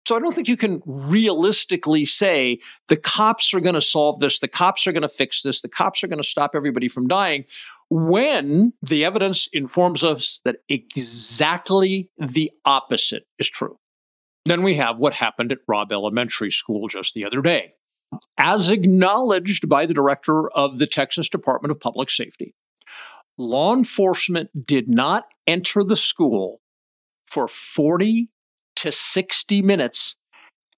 So 0.06 0.16
I 0.16 0.20
don't 0.20 0.34
think 0.34 0.48
you 0.48 0.56
can 0.56 0.82
realistically 0.86 2.06
say 2.06 2.60
the 2.88 2.96
cops 2.96 3.52
are 3.52 3.60
going 3.60 3.74
to 3.74 3.80
solve 3.80 4.20
this, 4.20 4.40
the 4.40 4.48
cops 4.48 4.86
are 4.86 4.92
going 4.92 5.02
to 5.02 5.08
fix 5.08 5.42
this, 5.42 5.60
the 5.60 5.68
cops 5.68 6.02
are 6.02 6.08
going 6.08 6.22
to 6.22 6.26
stop 6.26 6.52
everybody 6.54 6.88
from 6.88 7.08
dying 7.08 7.44
when 7.90 8.72
the 8.82 9.04
evidence 9.04 9.48
informs 9.52 10.02
us 10.02 10.40
that 10.44 10.56
exactly 10.68 12.10
the 12.18 12.50
opposite 12.64 13.26
is 13.38 13.48
true. 13.50 13.78
Then 14.46 14.62
we 14.62 14.76
have 14.76 14.98
what 14.98 15.12
happened 15.12 15.52
at 15.52 15.58
Robb 15.68 15.92
Elementary 15.92 16.50
School 16.50 16.88
just 16.88 17.12
the 17.12 17.26
other 17.26 17.42
day. 17.42 17.74
As 18.38 18.70
acknowledged 18.70 19.68
by 19.68 19.84
the 19.84 19.92
director 19.92 20.48
of 20.52 20.78
the 20.78 20.86
Texas 20.86 21.28
Department 21.28 21.70
of 21.70 21.80
Public 21.80 22.08
Safety, 22.08 22.54
law 23.38 23.72
enforcement 23.74 24.66
did 24.66 24.88
not 24.88 25.26
enter 25.46 25.84
the 25.84 25.96
school 25.96 26.60
for 27.24 27.46
40 27.48 28.28
to 28.76 28.92
60 28.92 29.62
minutes 29.62 30.16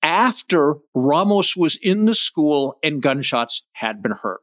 after 0.03 0.77
Ramos 0.95 1.57
was 1.57 1.79
in 1.83 2.05
the 2.05 2.15
school 2.15 2.79
and 2.83 3.03
gunshots 3.03 3.65
had 3.73 4.03
been 4.03 4.13
heard. 4.13 4.39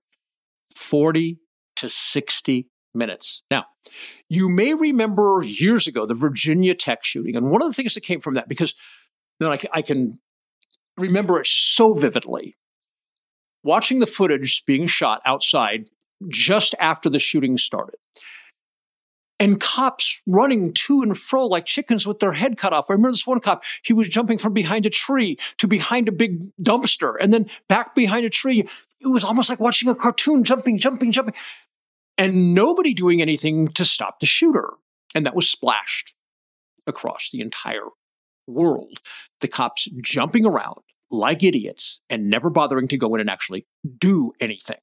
40 0.76 1.40
to 1.78 1.90
60 1.90 2.68
minutes. 2.94 3.44
Now, 3.50 3.66
you 4.30 4.50
may 4.50 4.74
remember 4.74 5.42
years 5.44 5.88
ago 5.88 6.06
the 6.06 6.14
Virginia 6.14 6.76
Tech 6.76 7.04
shooting, 7.04 7.36
and 7.36 7.50
one 7.50 7.62
of 7.62 7.68
the 7.68 7.74
things 7.74 7.94
that 7.94 8.02
came 8.02 8.20
from 8.20 8.34
that, 8.34 8.50
because 8.50 8.76
you 9.40 9.48
know, 9.48 9.54
I, 9.54 9.60
I 9.74 9.82
can 9.82 10.16
remember 10.98 11.40
it 11.40 11.48
so 11.48 11.94
vividly. 11.94 12.56
Watching 13.64 14.00
the 14.00 14.06
footage 14.06 14.64
being 14.66 14.88
shot 14.88 15.22
outside 15.26 15.90
just 16.30 16.76
after 16.80 17.10
the 17.10 17.20
shooting 17.20 17.58
started 17.58 17.98
and 19.40 19.60
cops 19.60 20.22
running 20.28 20.74
to 20.74 21.02
and 21.02 21.18
fro 21.18 21.46
like 21.46 21.66
chickens 21.66 22.08
with 22.08 22.20
their 22.20 22.34
head 22.34 22.58
cut 22.58 22.74
off. 22.74 22.90
I 22.90 22.94
remember 22.94 23.12
this 23.12 23.28
one 23.28 23.40
cop, 23.40 23.64
he 23.84 23.94
was 23.94 24.10
jumping 24.10 24.38
from 24.38 24.54
behind 24.54 24.86
a 24.86 24.90
tree 24.90 25.38
to 25.58 25.68
behind 25.68 26.08
a 26.08 26.12
big 26.12 26.52
dumpster 26.62 27.16
and 27.20 27.34
then 27.34 27.48
back 27.68 27.94
behind 27.94 28.26
a 28.26 28.30
tree. 28.30 28.62
It 29.00 29.08
was 29.08 29.24
almost 29.24 29.50
like 29.50 29.60
watching 29.60 29.90
a 29.90 29.96
cartoon, 29.96 30.44
jumping, 30.44 30.80
jumping, 30.80 31.12
jumping, 31.12 31.36
and 32.18 32.54
nobody 32.56 32.94
doing 32.94 33.22
anything 33.22 33.68
to 33.70 33.86
stop 33.86 34.20
the 34.20 34.26
shooter. 34.26 34.74
And 35.14 35.26
that 35.26 35.36
was 35.36 35.50
splashed 35.50 36.16
across 36.88 37.30
the 37.32 37.42
entire 37.42 37.86
world. 38.48 39.00
The 39.42 39.48
cops 39.48 39.88
jumping 40.02 40.46
around 40.46 40.80
like 41.12 41.44
idiots 41.44 42.02
and 42.10 42.30
never 42.30 42.50
bothering 42.50 42.88
to 42.90 42.98
go 42.98 43.14
in 43.16 43.22
and 43.22 43.30
actually 43.30 43.68
do 43.98 44.34
anything. 44.40 44.80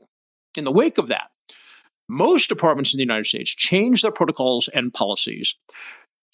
In 0.57 0.65
the 0.65 0.73
wake 0.73 0.99
of 0.99 1.09
that, 1.09 1.31
most 2.09 2.49
departments 2.49 2.93
in 2.93 2.99
the 2.99 3.03
United 3.03 3.27
States 3.27 3.51
change 3.51 4.03
their 4.03 4.13
protocols 4.13 4.69
and 4.69 4.93
policies 4.93 5.57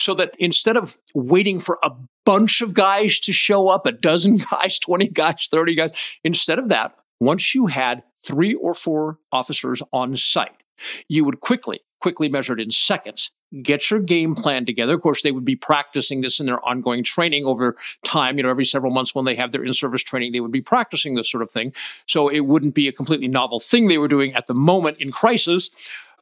so 0.00 0.14
that 0.14 0.34
instead 0.38 0.76
of 0.76 0.96
waiting 1.14 1.60
for 1.60 1.78
a 1.82 1.90
bunch 2.24 2.62
of 2.62 2.74
guys 2.74 3.20
to 3.20 3.32
show 3.32 3.68
up, 3.68 3.86
a 3.86 3.92
dozen 3.92 4.38
guys, 4.50 4.78
20 4.78 5.08
guys, 5.08 5.46
30 5.50 5.74
guys, 5.74 6.18
instead 6.24 6.58
of 6.58 6.68
that, 6.68 6.94
once 7.20 7.54
you 7.54 7.66
had 7.66 8.02
three 8.16 8.54
or 8.54 8.72
four 8.72 9.18
officers 9.30 9.82
on 9.92 10.16
site, 10.16 10.62
you 11.08 11.24
would 11.24 11.40
quickly, 11.40 11.80
quickly 12.00 12.28
measured 12.28 12.60
in 12.60 12.70
seconds, 12.70 13.30
get 13.62 13.90
your 13.90 14.00
game 14.00 14.34
plan 14.34 14.64
together. 14.64 14.94
Of 14.94 15.02
course, 15.02 15.22
they 15.22 15.32
would 15.32 15.44
be 15.44 15.56
practicing 15.56 16.20
this 16.20 16.40
in 16.40 16.46
their 16.46 16.64
ongoing 16.66 17.04
training 17.04 17.44
over 17.44 17.76
time. 18.04 18.36
You 18.36 18.42
know, 18.42 18.50
every 18.50 18.64
several 18.64 18.92
months 18.92 19.14
when 19.14 19.24
they 19.24 19.34
have 19.36 19.52
their 19.52 19.64
in 19.64 19.74
service 19.74 20.02
training, 20.02 20.32
they 20.32 20.40
would 20.40 20.52
be 20.52 20.62
practicing 20.62 21.14
this 21.14 21.30
sort 21.30 21.42
of 21.42 21.50
thing. 21.50 21.72
So 22.06 22.28
it 22.28 22.40
wouldn't 22.40 22.74
be 22.74 22.88
a 22.88 22.92
completely 22.92 23.28
novel 23.28 23.60
thing 23.60 23.88
they 23.88 23.98
were 23.98 24.08
doing 24.08 24.34
at 24.34 24.46
the 24.46 24.54
moment 24.54 24.98
in 24.98 25.12
crisis. 25.12 25.70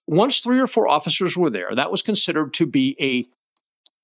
Once 0.07 0.41
three 0.41 0.59
or 0.59 0.67
four 0.67 0.89
officers 0.89 1.37
were 1.37 1.51
there, 1.51 1.75
that 1.75 1.91
was 1.91 2.03
considered 2.03 2.55
to 2.55 2.67
be 2.67 2.97
a 3.01 3.27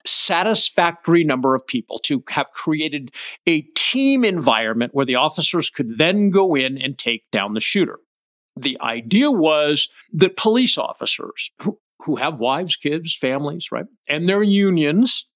satisfactory 0.06 1.24
number 1.24 1.54
of 1.54 1.66
people 1.66 1.98
to 1.98 2.22
have 2.28 2.50
created 2.52 3.10
a 3.46 3.62
team 3.74 4.24
environment 4.24 4.94
where 4.94 5.06
the 5.06 5.14
officers 5.14 5.70
could 5.70 5.96
then 5.96 6.28
go 6.30 6.54
in 6.54 6.76
and 6.76 6.98
take 6.98 7.30
down 7.30 7.54
the 7.54 7.60
shooter. 7.60 7.98
The 8.56 8.80
idea 8.80 9.30
was 9.30 9.88
that 10.12 10.36
police 10.36 10.78
officers 10.78 11.50
who, 11.62 11.78
who 12.00 12.16
have 12.16 12.38
wives, 12.38 12.76
kids, 12.76 13.14
families, 13.14 13.72
right, 13.72 13.86
and 14.08 14.28
their 14.28 14.42
unions 14.42 15.26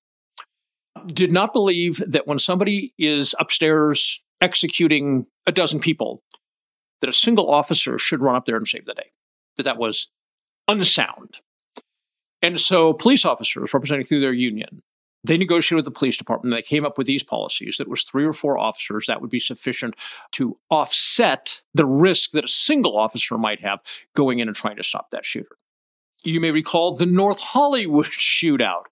did 1.06 1.32
not 1.32 1.52
believe 1.52 2.02
that 2.06 2.26
when 2.26 2.38
somebody 2.38 2.92
is 2.98 3.34
upstairs 3.38 4.22
executing 4.40 5.26
a 5.46 5.52
dozen 5.52 5.80
people, 5.80 6.22
that 7.00 7.10
a 7.10 7.12
single 7.12 7.50
officer 7.50 7.98
should 7.98 8.20
run 8.20 8.36
up 8.36 8.46
there 8.46 8.56
and 8.56 8.66
save 8.66 8.86
the 8.86 8.94
day. 8.94 9.10
That 9.56 9.64
that 9.64 9.78
was 9.78 10.10
unsound. 10.66 11.38
And 12.42 12.60
so 12.60 12.92
police 12.92 13.24
officers 13.24 13.74
representing 13.74 14.04
through 14.04 14.20
their 14.20 14.32
union 14.32 14.82
they 15.24 15.36
negotiated 15.36 15.84
with 15.84 15.92
the 15.92 15.98
police 15.98 16.16
department. 16.16 16.54
They 16.54 16.62
came 16.62 16.84
up 16.84 16.98
with 16.98 17.06
these 17.06 17.22
policies 17.22 17.76
that 17.78 17.88
was 17.88 18.02
three 18.02 18.24
or 18.24 18.32
four 18.32 18.58
officers 18.58 19.06
that 19.06 19.20
would 19.20 19.30
be 19.30 19.40
sufficient 19.40 19.94
to 20.32 20.54
offset 20.70 21.62
the 21.74 21.86
risk 21.86 22.30
that 22.32 22.44
a 22.44 22.48
single 22.48 22.96
officer 22.96 23.36
might 23.36 23.60
have 23.60 23.80
going 24.14 24.38
in 24.38 24.48
and 24.48 24.56
trying 24.56 24.76
to 24.76 24.82
stop 24.82 25.10
that 25.10 25.24
shooter. 25.24 25.56
You 26.24 26.40
may 26.40 26.50
recall 26.50 26.94
the 26.94 27.06
North 27.06 27.40
Hollywood 27.40 28.06
shootout, 28.06 28.84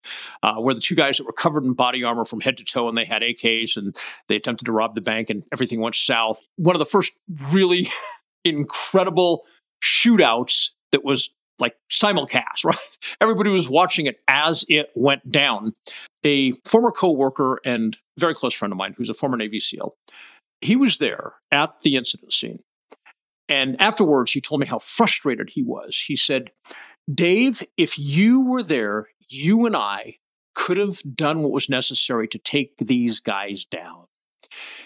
uh, 0.43 0.57
where 0.57 0.75
the 0.75 0.81
two 0.81 0.95
guys 0.95 1.19
that 1.19 1.27
were 1.27 1.33
covered 1.33 1.65
in 1.65 1.75
body 1.75 2.05
armor 2.05 2.25
from 2.25 2.41
head 2.41 2.57
to 2.59 2.65
toe 2.65 2.89
and 2.89 2.97
they 2.97 3.05
had 3.05 3.23
AKs 3.23 3.77
and 3.77 3.97
they 4.29 4.37
attempted 4.37 4.67
to 4.67 4.73
rob 4.73 4.95
the 4.95 5.01
bank 5.01 5.31
and 5.31 5.45
everything 5.53 5.81
went 5.81 5.95
south. 5.95 6.43
One 6.57 6.75
of 6.75 6.81
the 6.81 6.87
first 6.87 7.13
really 7.53 7.89
incredible 8.45 9.45
shootouts 9.83 10.71
that 10.93 11.05
was 11.05 11.31
like 11.59 11.77
simulcast, 11.91 12.65
right? 12.65 12.77
Everybody 13.21 13.51
was 13.51 13.69
watching 13.69 14.07
it 14.07 14.21
as 14.29 14.65
it 14.69 14.91
went 14.95 15.31
down. 15.31 15.73
A 16.25 16.53
former 16.65 16.91
co-worker 16.91 17.61
and 17.65 17.97
very 18.19 18.35
close 18.35 18.55
friend 18.55 18.73
of 18.73 18.79
mine, 18.79 18.95
who's 18.97 19.11
a 19.11 19.15
former 19.15 19.37
Navy 19.37 19.61
SEAL, 19.61 19.95
he 20.61 20.75
was 20.75 20.99
there 20.99 21.35
at 21.53 21.81
the 21.81 21.97
incident 21.97 22.33
scene. 22.33 22.61
And 23.49 23.81
afterwards, 23.81 24.33
he 24.33 24.41
told 24.41 24.61
me 24.61 24.67
how 24.67 24.79
frustrated 24.79 25.51
he 25.51 25.63
was. 25.63 25.97
He 25.97 26.17
said, 26.17 26.51
Dave, 27.13 27.63
if 27.77 27.99
you 27.99 28.45
were 28.45 28.63
there, 28.63 29.09
you 29.29 29.67
and 29.67 29.77
I 29.77 30.17
could 30.55 30.79
have 30.79 31.01
done 31.15 31.43
what 31.43 31.53
was 31.53 31.69
necessary 31.69 32.27
to 32.29 32.39
take 32.39 32.77
these 32.79 33.21
guys 33.21 33.65
down. 33.65 34.07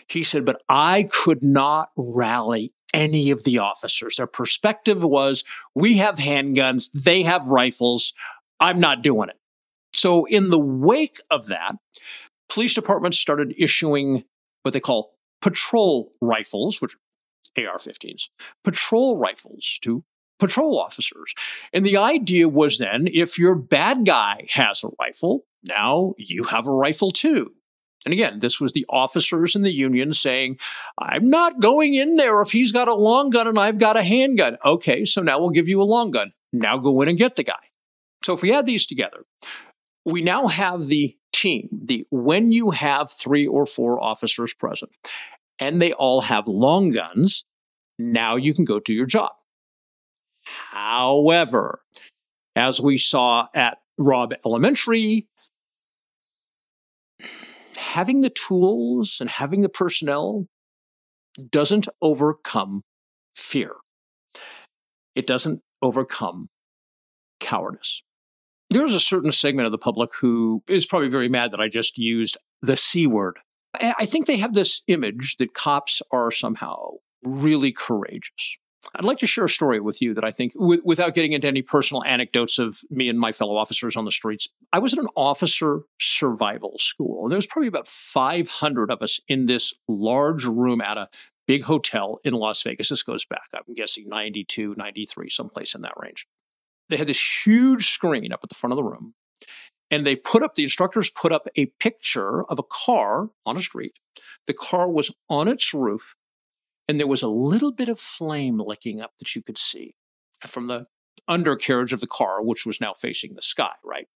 He 0.09 0.23
said, 0.25 0.45
but 0.45 0.63
I 0.69 1.09
could 1.11 1.43
not 1.43 1.91
rally 1.97 2.73
any 2.93 3.31
of 3.31 3.45
the 3.45 3.59
officers. 3.59 4.17
Their 4.17 4.27
perspective 4.27 5.03
was 5.03 5.45
we 5.75 5.99
have 5.99 6.17
handguns, 6.17 6.91
they 6.93 7.23
have 7.23 7.47
rifles. 7.47 8.15
I'm 8.59 8.81
not 8.81 9.03
doing 9.03 9.29
it. 9.29 9.37
So, 9.95 10.25
in 10.27 10.51
the 10.51 10.59
wake 10.59 11.21
of 11.31 11.47
that, 11.47 11.77
police 12.49 12.75
departments 12.75 13.19
started 13.19 13.55
issuing 13.59 14.25
what 14.63 14.73
they 14.73 14.81
call 14.81 15.15
patrol 15.41 16.13
rifles, 16.21 16.81
which 16.81 16.95
are 16.95 17.67
AR 17.67 17.79
15s, 17.79 18.29
patrol 18.63 19.17
rifles 19.17 19.79
to 19.83 20.05
patrol 20.39 20.79
officers. 20.79 21.35
And 21.73 21.85
the 21.85 21.97
idea 21.97 22.49
was 22.49 22.79
then 22.79 23.09
if 23.13 23.39
your 23.39 23.55
bad 23.55 24.07
guy 24.07 24.47
has 24.51 24.83
a 24.85 24.91
rifle, 24.99 25.45
now 25.63 26.15
you 26.19 26.45
have 26.45 26.67
a 26.67 26.73
rifle 26.73 27.11
too. 27.11 27.53
And 28.05 28.15
again, 28.15 28.39
this 28.39 28.61
was 28.61 28.73
the 28.73 28.87
officers 28.89 29.55
in 29.55 29.63
the 29.63 29.73
union 29.73 30.15
saying, 30.15 30.59
I'm 30.99 31.29
not 31.29 31.61
going 31.61 31.95
in 31.95 32.17
there 32.17 32.41
if 32.41 32.51
he's 32.51 32.73
got 32.73 32.89
a 32.89 32.95
long 32.95 33.31
gun 33.31 33.47
and 33.47 33.59
I've 33.59 33.79
got 33.79 33.97
a 33.97 34.03
handgun. 34.03 34.57
Okay, 34.65 35.05
so 35.05 35.21
now 35.21 35.39
we'll 35.39 35.51
give 35.51 35.69
you 35.69 35.83
a 35.83 35.85
long 35.85 36.11
gun. 36.11 36.33
Now 36.53 36.79
go 36.79 37.03
in 37.03 37.09
and 37.09 37.19
get 37.19 37.37
the 37.37 37.43
guy. 37.43 37.61
So 38.25 38.33
if 38.33 38.43
we 38.43 38.53
add 38.55 38.67
these 38.67 38.87
together, 38.87 39.25
we 40.05 40.23
now 40.23 40.47
have 40.47 40.87
the 40.87 41.17
team, 41.33 41.69
the 41.73 42.07
when 42.11 42.53
you 42.53 42.71
have 42.71 43.11
three 43.11 43.47
or 43.47 43.67
four 43.67 44.03
officers 44.03 44.53
present 44.55 44.91
and 45.59 45.81
they 45.81 45.93
all 45.93 46.23
have 46.23 46.49
long 46.49 46.91
guns, 46.91 47.45
now 47.99 48.37
you 48.37 48.55
can 48.55 48.65
go 48.65 48.81
do 48.81 48.95
your 48.95 49.07
job. 49.07 49.33
However, 50.43 51.83
as 52.57 52.81
we 52.81 52.97
saw 52.97 53.49
at 53.55 53.79
Robb 53.99 54.35
Elementary, 54.45 55.29
having 57.91 58.21
the 58.21 58.31
tools 58.31 59.19
and 59.21 59.29
having 59.29 59.63
the 59.63 59.69
personnel 59.69 60.47
doesn't 61.51 61.89
overcome 62.01 62.83
fear. 63.35 63.73
It 65.17 65.27
doesn't 65.27 65.61
overcome 65.83 66.51
cowardice. 67.41 68.03
There's 68.69 68.95
a 68.95 69.01
certain 69.01 69.33
segment 69.33 69.67
of 69.67 69.73
the 69.73 69.79
public 69.79 70.11
who 70.21 70.63
is 70.69 70.87
probably 70.87 71.09
very 71.09 71.29
mad 71.29 71.51
that 71.51 71.61
I 71.61 71.67
just 71.67 71.99
used 71.99 72.37
the 72.63 72.77
C 72.77 73.09
word. 73.09 73.41
I 73.75 74.07
think 74.07 74.27
they 74.27 74.37
have 74.37 74.55
this 74.55 74.83
image 74.87 75.37
that 75.39 75.55
cops 75.55 76.01
are 76.13 76.31
somehow 76.31 76.93
really 77.25 77.73
courageous. 77.73 78.57
I'd 78.95 79.05
like 79.05 79.19
to 79.19 79.27
share 79.27 79.45
a 79.45 79.49
story 79.49 79.81
with 79.81 80.01
you 80.01 80.15
that 80.15 80.25
I 80.25 80.31
think, 80.31 80.55
w- 80.55 80.81
without 80.85 81.15
getting 81.15 81.33
into 81.33 81.47
any 81.47 81.63
personal 81.63 82.03
anecdotes 82.05 82.59
of 82.59 82.81
me 82.91 83.09
and 83.09 83.19
my 83.19 83.33
fellow 83.33 83.57
officers 83.57 83.97
on 83.97 84.05
the 84.05 84.11
streets, 84.11 84.49
I 84.73 84.79
was 84.79 84.93
at 84.93 84.99
an 84.99 85.09
officer 85.17 85.83
survival 86.01 86.77
school. 86.79 87.29
There 87.29 87.37
was 87.37 87.47
probably 87.47 87.69
about 87.69 87.87
500 87.87 88.91
of 88.91 89.03
us 89.03 89.21
in 89.29 89.47
this 89.47 89.75
large 89.87 90.45
room 90.45 90.81
at 90.81 90.97
a 90.97 91.09
big 91.47 91.65
hotel 91.65 92.21
in 92.25 92.33
Las 92.33 92.63
Vegas. 92.63 92.89
This 92.89 93.03
goes 93.03 93.25
back, 93.25 93.49
I'm 93.55 93.75
guessing 93.75 94.09
92, 94.09 94.75
93, 94.77 95.29
someplace 95.29 95.75
in 95.75 95.83
that 95.83 95.95
range. 96.01 96.27
They 96.89 96.97
had 96.97 97.07
this 97.07 97.47
huge 97.47 97.89
screen 97.89 98.33
up 98.33 98.41
at 98.43 98.49
the 98.49 98.55
front 98.55 98.73
of 98.73 98.77
the 98.77 98.83
room, 98.83 99.15
and 99.91 100.07
they 100.07 100.17
put 100.17 100.43
up, 100.43 100.55
the 100.55 100.63
instructors 100.63 101.11
put 101.11 101.33
up 101.33 101.49
a 101.57 101.67
picture 101.81 102.45
of 102.45 102.59
a 102.59 102.63
car 102.63 103.31
on 103.45 103.57
a 103.57 103.61
street. 103.61 103.99
The 104.47 104.55
car 104.55 104.89
was 104.89 105.13
on 105.29 105.49
its 105.49 105.75
roof 105.75 106.15
and 106.91 106.99
there 106.99 107.07
was 107.07 107.23
a 107.23 107.29
little 107.29 107.71
bit 107.71 107.89
of 107.89 108.01
flame 108.01 108.59
licking 108.59 109.01
up 109.01 109.13
that 109.21 109.37
you 109.37 109.43
could 109.43 109.57
see 109.57 109.95
from 110.45 110.67
the 110.67 110.87
undercarriage 111.29 111.93
of 111.93 112.01
the 112.01 112.07
car, 112.09 112.43
which 112.43 112.67
was 112.67 112.81
now 112.81 112.93
facing 112.93 113.37
the 113.37 113.43
sky, 113.43 113.71
right? 113.85 114.09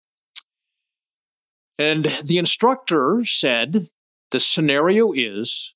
And 1.79 2.05
the 2.25 2.38
instructor 2.38 3.25
said 3.26 3.91
the 4.31 4.41
scenario 4.41 5.12
is 5.12 5.75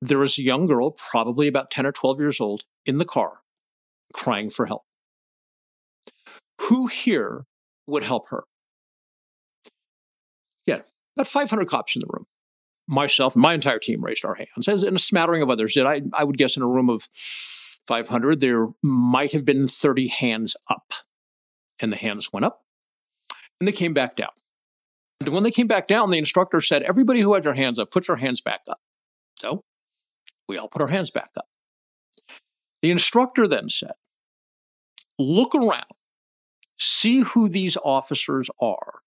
there 0.00 0.22
is 0.22 0.38
a 0.38 0.42
young 0.42 0.66
girl, 0.66 0.92
probably 0.92 1.46
about 1.46 1.70
10 1.70 1.84
or 1.84 1.92
12 1.92 2.18
years 2.20 2.40
old, 2.40 2.62
in 2.86 2.96
the 2.96 3.04
car 3.04 3.40
crying 4.14 4.48
for 4.48 4.64
help. 4.64 4.84
Who 6.62 6.86
here 6.86 7.44
would 7.86 8.02
help 8.02 8.30
her? 8.30 8.44
Yeah, 10.64 10.80
about 11.18 11.28
500 11.28 11.68
cops 11.68 11.96
in 11.96 12.00
the 12.00 12.08
room 12.08 12.24
myself 12.90 13.34
and 13.34 13.42
my 13.42 13.54
entire 13.54 13.78
team 13.78 14.04
raised 14.04 14.24
our 14.24 14.34
hands, 14.34 14.68
as 14.68 14.82
in 14.82 14.96
a 14.96 14.98
smattering 14.98 15.42
of 15.42 15.48
others 15.48 15.74
did. 15.74 15.86
I, 15.86 16.02
I 16.12 16.24
would 16.24 16.36
guess 16.36 16.56
in 16.56 16.62
a 16.62 16.68
room 16.68 16.90
of 16.90 17.08
500, 17.86 18.40
there 18.40 18.68
might 18.82 19.32
have 19.32 19.44
been 19.44 19.66
30 19.66 20.08
hands 20.08 20.56
up. 20.68 20.92
And 21.82 21.90
the 21.90 21.96
hands 21.96 22.30
went 22.30 22.44
up 22.44 22.60
and 23.58 23.66
they 23.66 23.72
came 23.72 23.94
back 23.94 24.16
down. 24.16 24.30
And 25.20 25.30
when 25.30 25.44
they 25.44 25.50
came 25.50 25.66
back 25.66 25.86
down, 25.86 26.10
the 26.10 26.18
instructor 26.18 26.60
said, 26.60 26.82
Everybody 26.82 27.20
who 27.20 27.32
had 27.32 27.44
your 27.44 27.54
hands 27.54 27.78
up, 27.78 27.90
put 27.90 28.06
your 28.06 28.18
hands 28.18 28.40
back 28.40 28.60
up. 28.68 28.80
So 29.38 29.64
we 30.46 30.58
all 30.58 30.68
put 30.68 30.82
our 30.82 30.88
hands 30.88 31.10
back 31.10 31.30
up. 31.36 31.46
The 32.82 32.90
instructor 32.90 33.48
then 33.48 33.70
said, 33.70 33.92
Look 35.18 35.54
around, 35.54 35.84
see 36.78 37.20
who 37.20 37.48
these 37.48 37.76
officers 37.82 38.50
are. 38.60 39.00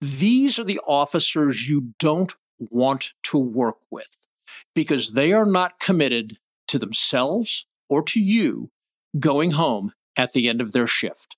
These 0.00 0.58
are 0.58 0.64
the 0.64 0.80
officers 0.86 1.68
you 1.68 1.92
don't 1.98 2.34
want 2.58 3.10
to 3.24 3.38
work 3.38 3.78
with 3.90 4.26
because 4.74 5.12
they 5.12 5.32
are 5.32 5.44
not 5.44 5.80
committed 5.80 6.38
to 6.68 6.78
themselves 6.78 7.66
or 7.88 8.02
to 8.02 8.20
you 8.20 8.70
going 9.18 9.52
home 9.52 9.92
at 10.16 10.32
the 10.32 10.48
end 10.48 10.60
of 10.60 10.72
their 10.72 10.86
shift. 10.86 11.36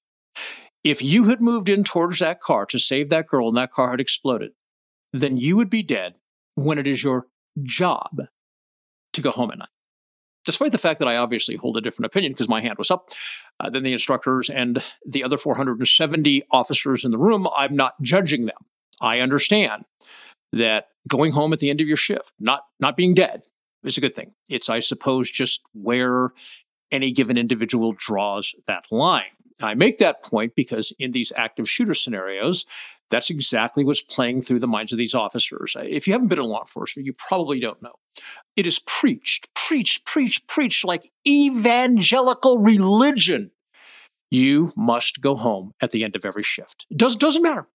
If 0.82 1.02
you 1.02 1.24
had 1.24 1.40
moved 1.40 1.68
in 1.68 1.82
towards 1.82 2.18
that 2.18 2.40
car 2.40 2.66
to 2.66 2.78
save 2.78 3.08
that 3.08 3.26
girl 3.26 3.48
and 3.48 3.56
that 3.56 3.70
car 3.70 3.90
had 3.90 4.00
exploded, 4.00 4.52
then 5.12 5.36
you 5.36 5.56
would 5.56 5.70
be 5.70 5.82
dead 5.82 6.18
when 6.54 6.78
it 6.78 6.86
is 6.86 7.02
your 7.02 7.26
job 7.62 8.20
to 9.12 9.20
go 9.20 9.30
home 9.30 9.50
at 9.50 9.58
night. 9.58 9.68
Despite 10.44 10.72
the 10.72 10.78
fact 10.78 10.98
that 10.98 11.08
I 11.08 11.16
obviously 11.16 11.56
hold 11.56 11.78
a 11.78 11.80
different 11.80 12.06
opinion 12.06 12.32
because 12.32 12.50
my 12.50 12.60
hand 12.60 12.76
was 12.76 12.90
up 12.90 13.08
uh, 13.60 13.70
than 13.70 13.82
the 13.82 13.92
instructors 13.92 14.50
and 14.50 14.82
the 15.06 15.24
other 15.24 15.38
470 15.38 16.44
officers 16.50 17.04
in 17.04 17.12
the 17.12 17.18
room, 17.18 17.48
I'm 17.56 17.74
not 17.74 17.94
judging 18.02 18.44
them. 18.44 18.58
I 19.00 19.20
understand 19.20 19.84
that 20.52 20.88
going 21.08 21.32
home 21.32 21.52
at 21.52 21.58
the 21.58 21.70
end 21.70 21.80
of 21.80 21.88
your 21.88 21.96
shift, 21.96 22.32
not 22.38 22.62
not 22.80 22.96
being 22.96 23.14
dead, 23.14 23.42
is 23.82 23.98
a 23.98 24.00
good 24.00 24.14
thing. 24.14 24.32
It's, 24.48 24.68
I 24.68 24.80
suppose, 24.80 25.30
just 25.30 25.62
where 25.72 26.30
any 26.90 27.12
given 27.12 27.36
individual 27.36 27.94
draws 27.96 28.54
that 28.66 28.86
line. 28.90 29.24
I 29.60 29.74
make 29.74 29.98
that 29.98 30.22
point 30.22 30.54
because 30.54 30.92
in 30.98 31.12
these 31.12 31.32
active 31.36 31.70
shooter 31.70 31.94
scenarios, 31.94 32.66
that's 33.10 33.30
exactly 33.30 33.84
what's 33.84 34.02
playing 34.02 34.42
through 34.42 34.60
the 34.60 34.66
minds 34.66 34.90
of 34.90 34.98
these 34.98 35.14
officers. 35.14 35.76
If 35.78 36.06
you 36.06 36.12
haven't 36.12 36.28
been 36.28 36.38
in 36.38 36.46
law 36.46 36.62
enforcement, 36.62 37.06
you 37.06 37.12
probably 37.12 37.60
don't 37.60 37.82
know. 37.82 37.94
It 38.56 38.66
is 38.66 38.78
preached, 38.80 39.48
preached, 39.54 40.04
preached, 40.04 40.48
preached 40.48 40.84
like 40.84 41.10
evangelical 41.26 42.58
religion. 42.58 43.50
You 44.30 44.72
must 44.76 45.20
go 45.20 45.36
home 45.36 45.72
at 45.80 45.92
the 45.92 46.02
end 46.02 46.16
of 46.16 46.24
every 46.24 46.42
shift. 46.42 46.86
It 46.90 46.96
does, 46.96 47.14
doesn't 47.14 47.42
matter. 47.42 47.68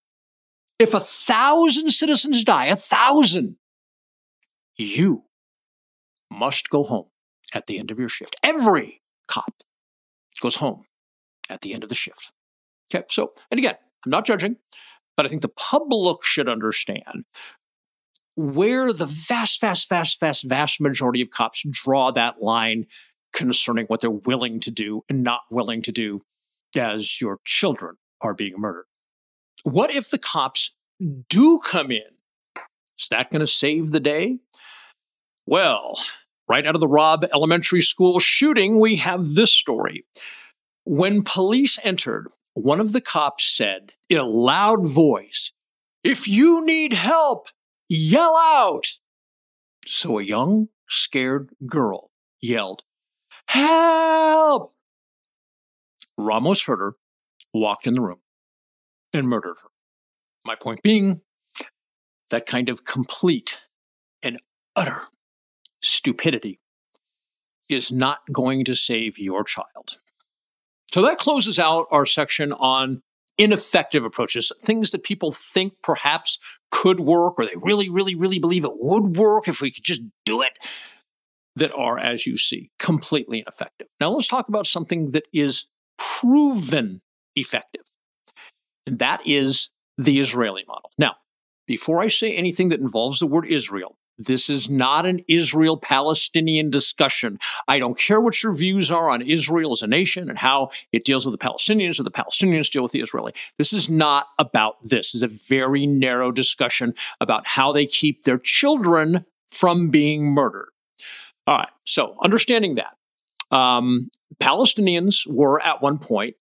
If 0.80 0.94
a 0.94 1.00
thousand 1.00 1.90
citizens 1.90 2.42
die, 2.42 2.64
a 2.64 2.74
thousand, 2.74 3.56
you 4.78 5.24
must 6.30 6.70
go 6.70 6.84
home 6.84 7.08
at 7.52 7.66
the 7.66 7.78
end 7.78 7.90
of 7.90 7.98
your 7.98 8.08
shift. 8.08 8.34
Every 8.42 9.02
cop 9.28 9.62
goes 10.40 10.56
home 10.56 10.84
at 11.50 11.60
the 11.60 11.74
end 11.74 11.82
of 11.82 11.90
the 11.90 11.94
shift. 11.94 12.32
Okay, 12.92 13.04
so, 13.10 13.32
and 13.50 13.58
again, 13.58 13.74
I'm 14.06 14.10
not 14.10 14.24
judging, 14.24 14.56
but 15.18 15.26
I 15.26 15.28
think 15.28 15.42
the 15.42 15.48
public 15.48 16.24
should 16.24 16.48
understand 16.48 17.26
where 18.34 18.94
the 18.94 19.04
vast, 19.04 19.60
vast, 19.60 19.86
vast, 19.86 20.18
vast, 20.18 20.44
vast 20.44 20.80
majority 20.80 21.20
of 21.20 21.28
cops 21.28 21.62
draw 21.68 22.10
that 22.12 22.40
line 22.40 22.86
concerning 23.34 23.84
what 23.86 24.00
they're 24.00 24.10
willing 24.10 24.60
to 24.60 24.70
do 24.70 25.02
and 25.10 25.22
not 25.22 25.42
willing 25.50 25.82
to 25.82 25.92
do 25.92 26.20
as 26.74 27.20
your 27.20 27.38
children 27.44 27.96
are 28.22 28.32
being 28.32 28.54
murdered. 28.56 28.86
What 29.64 29.90
if 29.90 30.10
the 30.10 30.18
cops 30.18 30.74
do 31.28 31.60
come 31.60 31.90
in? 31.90 32.02
Is 32.98 33.08
that 33.10 33.30
going 33.30 33.40
to 33.40 33.46
save 33.46 33.90
the 33.90 34.00
day? 34.00 34.38
Well, 35.46 35.98
right 36.48 36.66
out 36.66 36.74
of 36.74 36.80
the 36.80 36.88
Robb 36.88 37.24
Elementary 37.32 37.80
School 37.80 38.18
shooting, 38.20 38.78
we 38.78 38.96
have 38.96 39.28
this 39.28 39.52
story. 39.52 40.04
When 40.84 41.22
police 41.22 41.78
entered, 41.82 42.28
one 42.54 42.80
of 42.80 42.92
the 42.92 43.00
cops 43.00 43.44
said 43.44 43.92
in 44.08 44.18
a 44.18 44.24
loud 44.24 44.86
voice, 44.86 45.52
If 46.02 46.28
you 46.28 46.64
need 46.64 46.92
help, 46.92 47.48
yell 47.88 48.36
out. 48.36 48.98
So 49.86 50.18
a 50.18 50.22
young, 50.22 50.68
scared 50.88 51.50
girl 51.66 52.10
yelled, 52.40 52.82
Help! 53.46 54.74
Ramos 56.16 56.64
heard 56.64 56.78
her, 56.78 56.96
walked 57.54 57.86
in 57.86 57.94
the 57.94 58.00
room, 58.00 58.20
and 59.12 59.28
murdered 59.28 59.56
her. 59.62 59.68
My 60.44 60.54
point 60.54 60.82
being, 60.82 61.22
that 62.30 62.46
kind 62.46 62.68
of 62.68 62.84
complete 62.84 63.60
and 64.22 64.38
utter 64.76 65.02
stupidity 65.82 66.60
is 67.68 67.90
not 67.90 68.20
going 68.32 68.64
to 68.64 68.74
save 68.74 69.18
your 69.18 69.44
child. 69.44 69.98
So 70.92 71.02
that 71.02 71.18
closes 71.18 71.58
out 71.58 71.86
our 71.90 72.04
section 72.06 72.52
on 72.52 73.02
ineffective 73.38 74.04
approaches, 74.04 74.52
things 74.60 74.90
that 74.90 75.02
people 75.02 75.32
think 75.32 75.74
perhaps 75.82 76.38
could 76.70 77.00
work 77.00 77.34
or 77.38 77.46
they 77.46 77.54
really, 77.56 77.88
really, 77.88 78.14
really 78.14 78.38
believe 78.38 78.64
it 78.64 78.72
would 78.74 79.16
work 79.16 79.48
if 79.48 79.60
we 79.60 79.70
could 79.70 79.84
just 79.84 80.02
do 80.24 80.42
it, 80.42 80.58
that 81.56 81.72
are, 81.74 81.98
as 81.98 82.26
you 82.26 82.36
see, 82.36 82.70
completely 82.78 83.40
ineffective. 83.40 83.88
Now 84.00 84.10
let's 84.10 84.28
talk 84.28 84.48
about 84.48 84.66
something 84.66 85.12
that 85.12 85.24
is 85.32 85.66
proven 85.96 87.02
effective. 87.34 87.82
And 88.90 88.98
that 88.98 89.24
is 89.24 89.70
the 89.98 90.18
Israeli 90.18 90.64
model. 90.66 90.90
Now, 90.98 91.14
before 91.68 92.00
I 92.02 92.08
say 92.08 92.34
anything 92.34 92.70
that 92.70 92.80
involves 92.80 93.20
the 93.20 93.26
word 93.28 93.46
Israel, 93.46 93.96
this 94.18 94.50
is 94.50 94.68
not 94.68 95.06
an 95.06 95.20
Israel 95.28 95.76
Palestinian 95.76 96.70
discussion. 96.70 97.38
I 97.68 97.78
don't 97.78 97.96
care 97.96 98.20
what 98.20 98.42
your 98.42 98.52
views 98.52 98.90
are 98.90 99.08
on 99.08 99.22
Israel 99.22 99.70
as 99.70 99.82
a 99.82 99.86
nation 99.86 100.28
and 100.28 100.38
how 100.38 100.70
it 100.90 101.04
deals 101.04 101.24
with 101.24 101.38
the 101.38 101.38
Palestinians 101.38 102.00
or 102.00 102.02
the 102.02 102.10
Palestinians 102.10 102.68
deal 102.68 102.82
with 102.82 102.90
the 102.90 103.00
Israeli. 103.00 103.32
This 103.58 103.72
is 103.72 103.88
not 103.88 104.26
about 104.40 104.84
this. 104.84 105.12
This 105.12 105.14
is 105.14 105.22
a 105.22 105.28
very 105.28 105.86
narrow 105.86 106.32
discussion 106.32 106.92
about 107.20 107.46
how 107.46 107.70
they 107.70 107.86
keep 107.86 108.24
their 108.24 108.38
children 108.38 109.24
from 109.46 109.88
being 109.88 110.26
murdered. 110.26 110.70
All 111.46 111.58
right, 111.58 111.68
so 111.86 112.16
understanding 112.20 112.74
that, 112.74 113.56
um, 113.56 114.08
Palestinians 114.40 115.24
were 115.28 115.62
at 115.62 115.80
one 115.80 115.98
point 115.98 116.34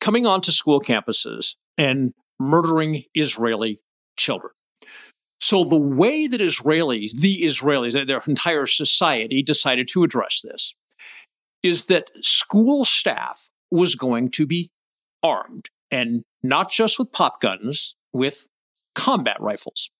coming 0.00 0.26
onto 0.26 0.52
school 0.52 0.80
campuses 0.82 1.56
and 1.78 2.12
murdering 2.38 3.04
Israeli 3.14 3.80
children. 4.16 4.52
So 5.40 5.64
the 5.64 5.76
way 5.76 6.26
that 6.26 6.40
Israelis, 6.40 7.12
the 7.20 7.42
Israelis, 7.42 8.06
their 8.06 8.22
entire 8.26 8.66
society 8.66 9.42
decided 9.42 9.88
to 9.92 10.02
address 10.02 10.42
this 10.42 10.74
is 11.62 11.86
that 11.86 12.10
school 12.22 12.84
staff 12.84 13.48
was 13.70 13.94
going 13.94 14.30
to 14.32 14.46
be 14.46 14.70
armed 15.22 15.70
and 15.90 16.24
not 16.42 16.70
just 16.70 16.98
with 16.98 17.12
pop 17.12 17.40
guns, 17.40 17.94
with 18.12 18.48
combat 18.94 19.36
rifles. 19.40 19.90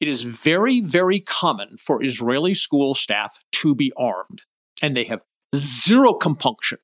It 0.00 0.08
is 0.08 0.22
very, 0.22 0.80
very 0.80 1.20
common 1.20 1.76
for 1.76 2.02
Israeli 2.02 2.54
school 2.54 2.94
staff 2.94 3.38
to 3.52 3.74
be 3.74 3.92
armed, 3.96 4.42
and 4.82 4.96
they 4.96 5.04
have 5.04 5.22
zero 5.54 6.14
compunction 6.14 6.78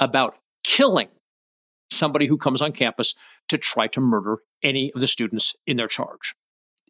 about 0.00 0.36
killing 0.62 1.08
somebody 1.90 2.26
who 2.26 2.36
comes 2.36 2.62
on 2.62 2.72
campus 2.72 3.14
to 3.48 3.58
try 3.58 3.86
to 3.88 4.00
murder 4.00 4.38
any 4.62 4.92
of 4.92 5.00
the 5.00 5.06
students 5.06 5.56
in 5.66 5.76
their 5.76 5.88
charge. 5.88 6.34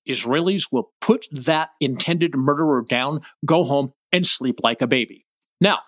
Israelis 0.08 0.72
will 0.72 0.92
put 1.00 1.26
that 1.30 1.70
intended 1.80 2.34
murderer 2.34 2.82
down, 2.88 3.20
go 3.44 3.64
home, 3.64 3.92
and 4.10 4.26
sleep 4.26 4.60
like 4.62 4.80
a 4.80 4.86
baby. 4.86 5.26
Now, 5.60 5.80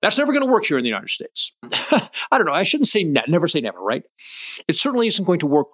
that's 0.00 0.18
never 0.18 0.32
going 0.32 0.44
to 0.44 0.52
work 0.52 0.64
here 0.64 0.78
in 0.78 0.82
the 0.82 0.90
United 0.90 1.10
States. 1.10 1.52
I 1.62 2.08
don't 2.32 2.46
know. 2.46 2.52
I 2.52 2.64
shouldn't 2.64 2.88
say 2.88 3.04
ne- 3.04 3.22
never 3.28 3.46
say 3.46 3.60
never, 3.60 3.80
right? 3.80 4.02
It 4.66 4.76
certainly 4.76 5.06
isn't 5.06 5.24
going 5.24 5.38
to 5.40 5.46
work 5.46 5.68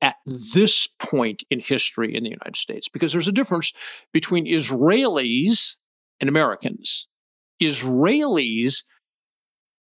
at 0.00 0.16
this 0.26 0.88
point 0.98 1.44
in 1.50 1.60
history 1.60 2.14
in 2.14 2.24
the 2.24 2.30
United 2.30 2.56
States 2.56 2.88
because 2.88 3.12
there's 3.12 3.28
a 3.28 3.32
difference 3.32 3.72
between 4.12 4.46
Israelis 4.46 5.76
and 6.20 6.28
Americans. 6.28 7.08
Israelis 7.62 8.84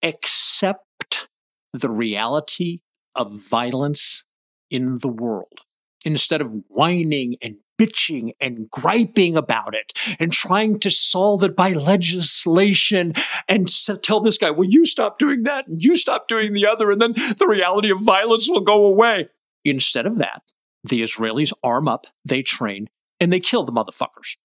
accept 0.02 1.28
the 1.72 1.90
reality 1.90 2.80
of 3.14 3.32
violence 3.48 4.24
in 4.70 4.98
the 4.98 5.08
world 5.08 5.60
instead 6.04 6.40
of 6.40 6.54
whining 6.68 7.36
and 7.42 7.56
bitching 7.78 8.32
and 8.40 8.70
griping 8.70 9.36
about 9.36 9.74
it 9.74 9.92
and 10.18 10.32
trying 10.32 10.78
to 10.78 10.90
solve 10.90 11.42
it 11.42 11.56
by 11.56 11.72
legislation 11.72 13.14
and 13.48 13.70
tell 14.02 14.20
this 14.20 14.38
guy, 14.38 14.50
well, 14.50 14.68
you 14.68 14.84
stop 14.84 15.18
doing 15.18 15.44
that 15.44 15.66
and 15.66 15.82
you 15.82 15.96
stop 15.96 16.28
doing 16.28 16.52
the 16.52 16.66
other, 16.66 16.90
and 16.90 17.00
then 17.00 17.12
the 17.12 17.46
reality 17.48 17.90
of 17.90 18.00
violence 18.00 18.48
will 18.48 18.60
go 18.60 18.84
away. 18.84 19.28
Instead 19.64 20.06
of 20.06 20.18
that, 20.18 20.42
the 20.84 21.02
Israelis 21.02 21.52
arm 21.62 21.88
up, 21.88 22.06
they 22.24 22.42
train, 22.42 22.88
and 23.18 23.32
they 23.32 23.40
kill 23.40 23.64
the 23.64 23.72
motherfuckers. 23.72 24.36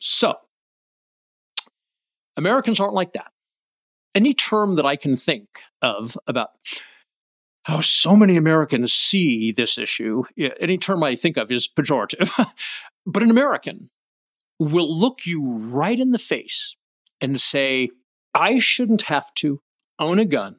So, 0.00 0.36
Americans 2.36 2.80
aren't 2.80 2.94
like 2.94 3.12
that. 3.12 3.30
Any 4.14 4.34
term 4.34 4.74
that 4.74 4.86
I 4.86 4.96
can 4.96 5.16
think 5.16 5.48
of 5.82 6.16
about 6.26 6.50
how 7.64 7.80
so 7.80 8.14
many 8.14 8.36
Americans 8.36 8.92
see 8.92 9.50
this 9.50 9.78
issue, 9.78 10.24
any 10.60 10.78
term 10.78 11.02
I 11.02 11.14
think 11.16 11.36
of 11.36 11.50
is 11.50 11.66
pejorative. 11.66 12.30
but 13.06 13.22
an 13.22 13.30
American 13.30 13.88
will 14.58 14.88
look 14.88 15.26
you 15.26 15.58
right 15.72 15.98
in 15.98 16.12
the 16.12 16.18
face 16.18 16.76
and 17.20 17.40
say, 17.40 17.90
I 18.34 18.58
shouldn't 18.58 19.02
have 19.02 19.32
to 19.36 19.60
own 19.98 20.18
a 20.18 20.24
gun, 20.24 20.56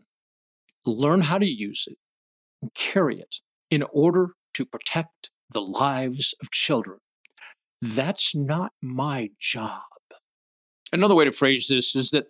learn 0.86 1.22
how 1.22 1.38
to 1.38 1.46
use 1.46 1.86
it, 1.88 1.98
and 2.62 2.74
carry 2.74 3.20
it 3.20 3.36
in 3.70 3.84
order 3.94 4.30
to 4.56 4.66
protect 4.66 5.30
the 5.52 5.62
lives 5.62 6.34
of 6.42 6.52
children. 6.52 7.00
That's 7.82 8.34
not 8.34 8.72
my 8.82 9.32
job. 9.40 9.82
Another 10.92 11.14
way 11.16 11.26
to 11.26 11.32
phrase 11.32 11.68
this 11.68 11.96
is 11.96 12.12
that 12.12 12.28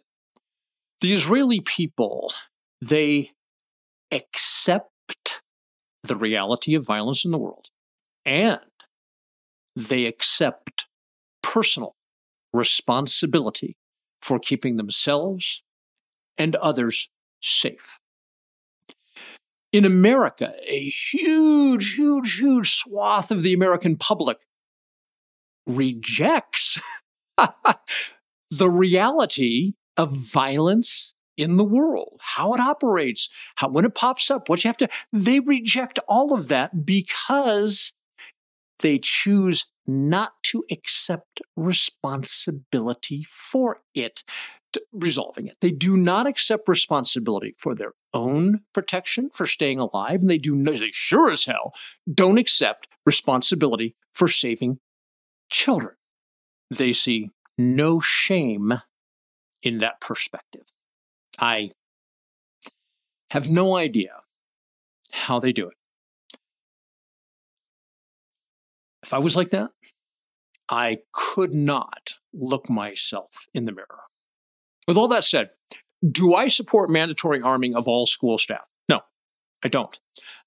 the 1.01 1.13
Israeli 1.13 1.59
people, 1.59 2.33
they 2.81 3.31
accept 4.11 5.41
the 6.03 6.15
reality 6.15 6.75
of 6.75 6.85
violence 6.85 7.25
in 7.25 7.31
the 7.31 7.37
world 7.37 7.69
and 8.25 8.59
they 9.75 10.05
accept 10.05 10.87
personal 11.41 11.95
responsibility 12.53 13.75
for 14.19 14.39
keeping 14.39 14.77
themselves 14.77 15.61
and 16.37 16.55
others 16.55 17.09
safe. 17.41 17.99
In 19.71 19.83
America, 19.83 20.53
a 20.67 20.93
huge, 21.11 21.95
huge, 21.95 22.39
huge 22.39 22.75
swath 22.75 23.29
of 23.29 23.43
the 23.43 23.53
American 23.53 23.97
public 23.97 24.37
rejects 25.67 26.79
the 28.49 28.69
reality 28.69 29.73
of 29.97 30.15
violence 30.15 31.13
in 31.37 31.57
the 31.57 31.63
world, 31.63 32.19
how 32.21 32.53
it 32.53 32.59
operates, 32.59 33.29
how 33.55 33.69
when 33.69 33.85
it 33.85 33.95
pops 33.95 34.31
up, 34.31 34.47
what 34.47 34.63
you 34.63 34.69
have 34.69 34.77
to. 34.77 34.87
They 35.11 35.39
reject 35.39 35.99
all 36.07 36.33
of 36.33 36.47
that 36.47 36.85
because 36.85 37.93
they 38.79 38.99
choose 38.99 39.67
not 39.87 40.33
to 40.43 40.63
accept 40.71 41.41
responsibility 41.55 43.25
for 43.29 43.81
it, 43.93 44.23
resolving 44.91 45.47
it. 45.47 45.57
They 45.61 45.71
do 45.71 45.95
not 45.95 46.27
accept 46.27 46.67
responsibility 46.67 47.53
for 47.57 47.75
their 47.75 47.93
own 48.13 48.61
protection, 48.73 49.29
for 49.33 49.45
staying 49.45 49.79
alive, 49.79 50.21
and 50.21 50.29
they 50.29 50.37
do 50.37 50.61
they 50.63 50.89
sure 50.91 51.31
as 51.31 51.45
hell 51.45 51.73
don't 52.11 52.37
accept 52.37 52.87
responsibility 53.05 53.95
for 54.11 54.27
saving 54.27 54.79
children. 55.49 55.95
They 56.69 56.93
see 56.93 57.31
no 57.57 57.99
shame 57.99 58.73
in 59.65 59.79
that 59.79 59.99
perspective. 59.99 60.71
I 61.39 61.71
have 63.31 63.49
no 63.49 63.75
idea 63.75 64.21
how 65.11 65.39
they 65.39 65.51
do 65.51 65.67
it. 65.67 65.75
If 69.03 69.13
I 69.13 69.17
was 69.17 69.35
like 69.35 69.49
that, 69.49 69.71
I 70.69 70.99
could 71.11 71.53
not 71.53 72.13
look 72.33 72.69
myself 72.69 73.47
in 73.53 73.65
the 73.65 73.71
mirror. 73.71 74.03
With 74.87 74.97
all 74.97 75.07
that 75.09 75.23
said, 75.23 75.49
do 76.09 76.33
I 76.35 76.47
support 76.47 76.89
mandatory 76.89 77.41
arming 77.41 77.75
of 77.75 77.87
all 77.87 78.05
school 78.05 78.37
staff? 78.37 78.69
No, 78.87 79.01
I 79.63 79.67
don't. 79.67 79.99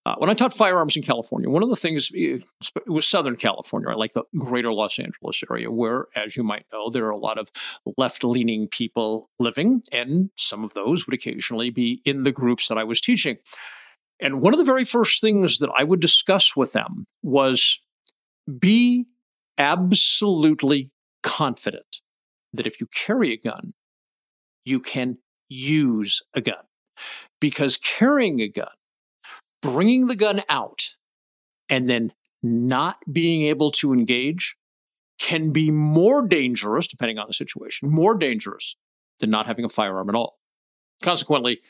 Uh, 0.06 0.14
when 0.18 0.30
I 0.30 0.34
taught 0.34 0.54
firearms 0.54 0.96
in 0.96 1.02
California, 1.02 1.50
one 1.50 1.62
of 1.62 1.68
the 1.68 1.76
things 1.76 2.10
it 2.14 2.42
was 2.86 3.06
Southern 3.06 3.36
California, 3.36 3.90
I 3.90 3.94
like 3.94 4.12
the 4.12 4.24
greater 4.38 4.72
Los 4.72 4.98
Angeles 4.98 5.42
area, 5.50 5.70
where, 5.70 6.06
as 6.16 6.36
you 6.36 6.42
might 6.42 6.64
know, 6.72 6.88
there 6.88 7.06
are 7.06 7.10
a 7.10 7.18
lot 7.18 7.36
of 7.36 7.50
left 7.98 8.24
leaning 8.24 8.68
people 8.68 9.28
living, 9.38 9.82
and 9.92 10.30
some 10.34 10.64
of 10.64 10.72
those 10.72 11.06
would 11.06 11.14
occasionally 11.14 11.68
be 11.68 12.00
in 12.04 12.22
the 12.22 12.32
groups 12.32 12.68
that 12.68 12.78
I 12.78 12.84
was 12.84 13.00
teaching. 13.00 13.36
And 14.20 14.40
one 14.40 14.54
of 14.54 14.58
the 14.58 14.64
very 14.64 14.84
first 14.84 15.20
things 15.20 15.58
that 15.58 15.70
I 15.76 15.84
would 15.84 16.00
discuss 16.00 16.56
with 16.56 16.72
them 16.72 17.06
was 17.22 17.80
be 18.58 19.06
absolutely 19.58 20.90
confident 21.22 22.00
that 22.52 22.66
if 22.66 22.80
you 22.80 22.86
carry 22.86 23.32
a 23.32 23.36
gun, 23.36 23.74
you 24.64 24.80
can 24.80 25.18
use 25.48 26.22
a 26.34 26.40
gun. 26.40 26.64
Because 27.40 27.76
carrying 27.76 28.40
a 28.40 28.48
gun 28.48 28.68
bringing 29.62 30.06
the 30.06 30.16
gun 30.16 30.42
out 30.48 30.96
and 31.68 31.88
then 31.88 32.12
not 32.42 32.98
being 33.10 33.42
able 33.42 33.70
to 33.72 33.92
engage 33.92 34.56
can 35.18 35.50
be 35.50 35.70
more 35.70 36.26
dangerous, 36.26 36.86
depending 36.86 37.18
on 37.18 37.26
the 37.26 37.32
situation, 37.32 37.90
more 37.90 38.14
dangerous 38.14 38.76
than 39.20 39.30
not 39.30 39.46
having 39.46 39.64
a 39.64 39.68
firearm 39.68 40.08
at 40.08 40.14
all. 40.14 40.38
Consequently, 41.02 41.60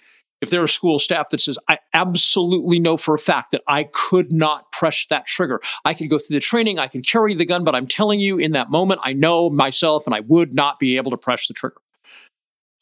if 0.40 0.50
there 0.50 0.62
are 0.62 0.68
school 0.68 0.98
staff 0.98 1.30
that 1.30 1.40
says, 1.40 1.58
I 1.68 1.78
absolutely 1.94 2.78
know 2.78 2.96
for 2.96 3.14
a 3.14 3.18
fact 3.18 3.50
that 3.52 3.62
I 3.66 3.84
could 3.84 4.32
not 4.32 4.70
press 4.70 5.06
that 5.10 5.26
trigger. 5.26 5.60
I 5.84 5.94
could 5.94 6.10
go 6.10 6.18
through 6.18 6.34
the 6.34 6.40
training, 6.40 6.78
I 6.78 6.86
can 6.86 7.02
carry 7.02 7.34
the 7.34 7.44
gun, 7.44 7.64
but 7.64 7.74
I'm 7.74 7.86
telling 7.86 8.20
you 8.20 8.38
in 8.38 8.52
that 8.52 8.70
moment, 8.70 9.00
I 9.02 9.14
know 9.14 9.50
myself 9.50 10.06
and 10.06 10.14
I 10.14 10.20
would 10.20 10.54
not 10.54 10.78
be 10.78 10.96
able 10.96 11.10
to 11.10 11.18
press 11.18 11.48
the 11.48 11.54
trigger. 11.54 11.80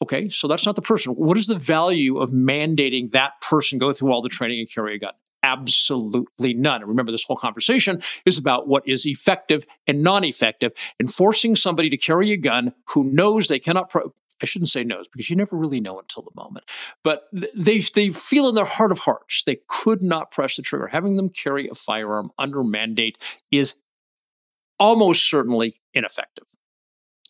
Okay, 0.01 0.29
so 0.29 0.47
that's 0.47 0.65
not 0.65 0.75
the 0.75 0.81
person. 0.81 1.13
What 1.13 1.37
is 1.37 1.47
the 1.47 1.57
value 1.57 2.17
of 2.17 2.29
mandating 2.31 3.11
that 3.11 3.41
person 3.41 3.79
go 3.79 3.93
through 3.93 4.11
all 4.11 4.21
the 4.21 4.29
training 4.29 4.59
and 4.59 4.71
carry 4.71 4.95
a 4.95 4.99
gun? 4.99 5.13
Absolutely 5.41 6.53
none. 6.53 6.81
And 6.81 6.89
remember, 6.89 7.11
this 7.11 7.23
whole 7.23 7.37
conversation 7.37 8.01
is 8.25 8.37
about 8.37 8.67
what 8.67 8.87
is 8.87 9.05
effective 9.05 9.65
and 9.87 10.03
non 10.03 10.23
effective, 10.23 10.73
and 10.99 11.11
forcing 11.11 11.55
somebody 11.55 11.89
to 11.89 11.97
carry 11.97 12.31
a 12.31 12.37
gun 12.37 12.73
who 12.89 13.03
knows 13.05 13.47
they 13.47 13.59
cannot. 13.59 13.89
Pro- 13.89 14.13
I 14.41 14.45
shouldn't 14.45 14.69
say 14.69 14.83
knows 14.83 15.07
because 15.07 15.31
you 15.31 15.35
never 15.35 15.55
really 15.55 15.79
know 15.79 15.99
until 15.99 16.21
the 16.21 16.31
moment. 16.35 16.65
But 17.03 17.23
they 17.55 17.79
they 17.79 18.09
feel 18.09 18.49
in 18.49 18.55
their 18.55 18.65
heart 18.65 18.91
of 18.91 18.99
hearts 18.99 19.43
they 19.45 19.59
could 19.67 20.03
not 20.03 20.31
press 20.31 20.57
the 20.57 20.61
trigger. 20.61 20.87
Having 20.87 21.17
them 21.17 21.29
carry 21.29 21.67
a 21.67 21.75
firearm 21.75 22.31
under 22.37 22.63
mandate 22.63 23.17
is 23.51 23.79
almost 24.79 25.27
certainly 25.27 25.81
ineffective 25.93 26.45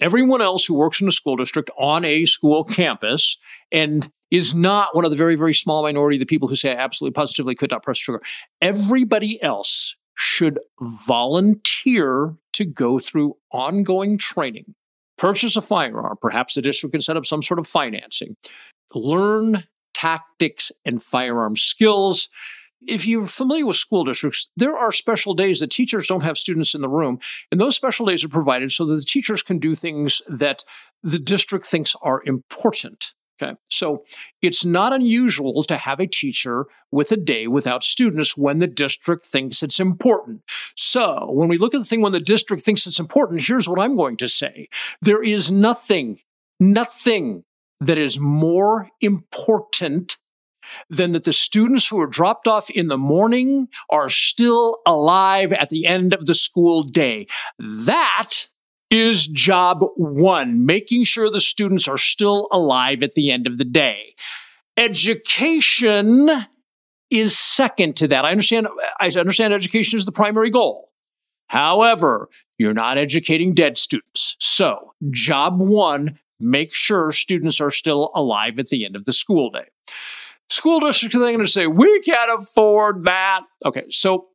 everyone 0.02 0.42
else 0.42 0.66
who 0.66 0.74
works 0.74 1.02
in 1.02 1.08
a 1.08 1.12
school 1.12 1.36
district 1.36 1.70
on 1.78 2.06
a 2.06 2.26
school 2.26 2.64
campus 2.64 3.38
and 3.72 4.12
is 4.30 4.54
not 4.54 4.96
one 4.96 5.06
of 5.06 5.12
the 5.12 5.18
very, 5.18 5.36
very 5.36 5.54
small 5.54 5.84
minority 5.84 6.18
of 6.18 6.20
the 6.20 6.26
people 6.26 6.48
who 6.48 6.56
say 6.56 6.76
absolutely 6.76 7.14
positively 7.14 7.56
could 7.56 7.72
not 7.72 7.84
press 7.84 7.98
trigger. 7.98 8.22
Everybody 8.62 9.42
else 9.42 9.96
should 10.16 10.60
volunteer 10.82 12.36
to 12.54 12.66
go 12.66 13.00
through 13.00 13.38
ongoing 13.52 14.18
training, 14.18 14.74
purchase 15.18 15.56
a 15.56 15.62
firearm. 15.62 16.18
Perhaps 16.20 16.56
the 16.56 16.62
district 16.62 16.94
can 16.94 17.02
set 17.02 17.16
up 17.16 17.26
some 17.26 17.42
sort 17.42 17.60
of 17.60 17.68
financing, 17.68 18.36
learn 18.94 19.64
tactics 19.94 20.72
and 20.86 21.02
firearm 21.02 21.56
skills 21.56 22.30
if 22.86 23.06
you're 23.06 23.26
familiar 23.26 23.66
with 23.66 23.76
school 23.76 24.04
districts, 24.04 24.50
there 24.56 24.78
are 24.78 24.92
special 24.92 25.34
days 25.34 25.60
that 25.60 25.72
teachers 25.72 26.08
don't 26.08 26.22
have 26.22 26.38
students 26.38 26.76
in 26.76 26.82
the 26.82 26.90
room. 26.90 27.20
And 27.52 27.60
those 27.60 27.76
special 27.76 28.06
days 28.06 28.24
are 28.24 28.30
provided 28.30 28.72
so 28.72 28.86
that 28.86 28.96
the 28.96 29.04
teachers 29.04 29.42
can 29.42 29.60
do 29.60 29.74
things 29.74 30.22
that 30.28 30.64
the 31.04 31.20
district 31.20 31.66
thinks 31.66 31.96
are 32.02 32.22
important. 32.26 33.14
Okay. 33.42 33.56
So 33.70 34.04
it's 34.42 34.66
not 34.66 34.94
unusual 34.94 35.64
to 35.64 35.78
have 35.78 36.00
a 36.00 36.08
teacher 36.08 36.66
with 36.92 37.12
a 37.12 37.18
day 37.18 37.46
without 37.46 37.84
students 37.84 38.36
when 38.36 38.58
the 38.58 38.68
district 38.68 39.26
thinks 39.26 39.62
it's 39.62 39.80
important. 39.80 40.42
So 40.76 41.30
when 41.32 41.48
we 41.48 41.60
look 41.60 41.76
at 41.76 41.78
the 41.78 41.86
thing 41.86 42.02
when 42.02 42.14
the 42.14 42.20
district 42.20 42.64
thinks 42.64 42.88
it's 42.88 43.00
important, 43.00 43.46
here's 43.46 43.70
what 43.70 43.80
I'm 43.80 43.96
going 43.96 44.18
to 44.18 44.28
say. 44.28 44.70
There 45.02 45.22
is 45.22 45.52
nothing, 45.52 46.20
nothing 46.60 47.44
that 47.80 48.00
is 48.00 48.20
more 48.20 48.90
important 49.02 50.18
than 50.90 51.12
that 51.12 51.24
the 51.24 51.34
students 51.34 51.88
who 51.88 52.00
are 52.00 52.08
dropped 52.08 52.48
off 52.48 52.70
in 52.70 52.88
the 52.88 52.98
morning 52.98 53.68
are 53.90 54.10
still 54.10 54.80
alive 54.86 55.54
at 55.54 55.70
the 55.70 55.86
end 55.86 56.14
of 56.14 56.26
the 56.26 56.36
school 56.36 56.84
day. 56.84 57.28
That 57.60 58.48
is 58.90 59.28
job 59.28 59.84
one, 59.96 60.66
making 60.66 61.04
sure 61.04 61.30
the 61.30 61.42
students 61.42 61.88
are 61.88 61.98
still 61.98 62.48
alive 62.52 63.04
at 63.04 63.14
the 63.14 63.32
end 63.32 63.48
of 63.48 63.58
the 63.58 63.66
day. 63.66 64.14
Education 64.78 66.30
is 67.10 67.38
second 67.38 67.96
to 67.98 68.08
that. 68.10 68.26
I 68.26 68.32
understand, 68.32 68.68
I 69.00 69.10
understand 69.10 69.54
education 69.54 69.98
is 69.98 70.06
the 70.06 70.12
primary 70.12 70.50
goal. 70.50 70.92
However, 71.48 72.30
you're 72.58 72.74
not 72.74 72.98
educating 72.98 73.54
dead 73.54 73.78
students. 73.78 74.36
So, 74.40 74.94
job 75.12 75.60
one, 75.60 76.20
make 76.40 76.74
sure 76.74 77.12
students 77.12 77.62
are 77.62 77.72
still 77.72 78.12
alive 78.14 78.60
at 78.60 78.68
the 78.68 78.86
end 78.86 78.96
of 78.96 79.06
the 79.06 79.14
school 79.14 79.50
day. 79.50 79.68
School 80.50 80.80
districts 80.80 81.16
are 81.16 81.20
going 81.20 81.40
to 81.40 81.48
say, 81.48 81.68
we 81.68 82.00
can't 82.02 82.40
afford 82.40 83.06
that. 83.06 83.42
Okay, 83.66 83.86
so 83.90 84.28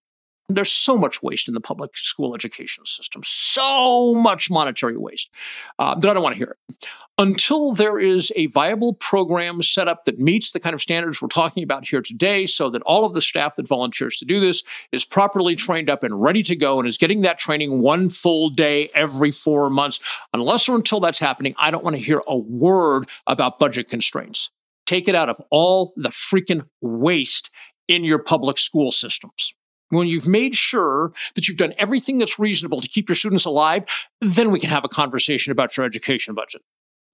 there's 0.49 0.73
so 0.73 0.99
much 0.99 1.23
waste 1.23 1.49
in 1.49 1.55
the 1.55 1.61
public 1.61 1.97
school 1.97 2.35
education 2.35 2.85
system, 2.85 3.23
so 3.25 4.15
much 4.15 4.51
monetary 4.51 4.97
waste 4.97 5.31
uh, 5.79 5.95
that 5.95 6.11
I 6.11 6.15
don't 6.15 6.23
want 6.23 6.35
to 6.35 6.39
hear 6.39 6.57
it. 6.69 6.87
Until 7.17 7.73
there 7.73 7.99
is 7.99 8.33
a 8.35 8.47
viable 8.47 8.95
program 8.95 9.63
set 9.63 9.87
up 9.87 10.05
that 10.05 10.19
meets 10.19 10.51
the 10.51 10.61
kind 10.61 10.75
of 10.75 10.83
standards 10.83 11.23
we're 11.23 11.29
talking 11.29 11.63
about 11.63 11.87
here 11.87 12.03
today, 12.03 12.47
so 12.47 12.69
that 12.71 12.83
all 12.83 13.05
of 13.05 13.15
the 13.15 13.21
staff 13.21 13.57
that 13.57 13.69
volunteers 13.69 14.17
to 14.19 14.25
do 14.25 14.41
this 14.41 14.65
is 14.91 15.05
properly 15.05 15.55
trained 15.55 15.89
up 15.89 16.03
and 16.03 16.21
ready 16.21 16.43
to 16.43 16.57
go 16.57 16.79
and 16.79 16.89
is 16.89 16.99
getting 16.99 17.21
that 17.23 17.39
training 17.39 17.81
one 17.81 18.09
full 18.09 18.51
day 18.51 18.91
every 18.95 19.31
four 19.31 19.71
months, 19.71 20.01
unless 20.35 20.69
or 20.69 20.75
until 20.75 21.01
that's 21.01 21.21
happening, 21.21 21.55
I 21.59 21.71
don't 21.71 21.85
want 21.85 21.97
to 21.97 22.03
hear 22.03 22.21
a 22.27 22.37
word 22.37 23.09
about 23.27 23.59
budget 23.59 23.89
constraints. 23.89 24.51
Take 24.93 25.09
it 25.09 25.15
out 25.15 25.31
of 25.31 25.41
all 25.51 25.95
the 25.97 26.11
freaking 26.11 26.67
waste 26.83 27.51
in 27.89 28.05
your 28.05 28.19
public 28.19 28.59
school 28.59 28.91
systems 28.91 29.55
when 29.89 30.07
you've 30.07 30.29
made 30.29 30.55
sure 30.55 31.15
that 31.35 31.49
you've 31.49 31.57
done 31.57 31.73
everything 31.79 32.19
that's 32.19 32.39
reasonable 32.39 32.79
to 32.79 32.89
keep 32.89 33.09
your 33.09 33.17
students 33.17 33.47
alive, 33.47 33.87
then 34.21 34.51
we 34.51 34.61
can 34.61 34.69
have 34.69 34.85
a 34.85 34.91
conversation 34.91 35.51
about 35.51 35.75
your 35.79 35.87
education 35.87 36.35
budget. 36.35 36.61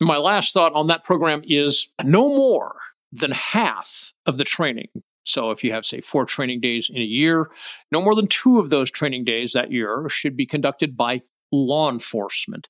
My 0.01 0.17
last 0.17 0.53
thought 0.53 0.73
on 0.73 0.89
that 0.89 1.05
program 1.05 1.43
is 1.45 1.89
no 2.03 2.29
more 2.29 2.81
than 3.13 3.31
half 3.31 4.13
of 4.27 4.39
the 4.39 4.45
training. 4.45 4.89
So 5.23 5.53
if 5.53 5.63
you 5.63 5.71
have, 5.71 5.87
say, 5.87 6.01
four 6.01 6.25
training 6.25 6.59
days 6.59 6.91
in 6.93 7.01
a 7.01 7.05
year, 7.05 7.49
no 7.93 8.03
more 8.03 8.17
than 8.17 8.27
two 8.27 8.59
of 8.59 8.71
those 8.71 8.91
training 8.91 9.23
days 9.23 9.53
that 9.53 9.71
year 9.71 10.09
should 10.09 10.37
be 10.37 10.47
conducted 10.47 10.97
by 10.97 11.23
law 11.53 11.89
enforcement. 11.89 12.69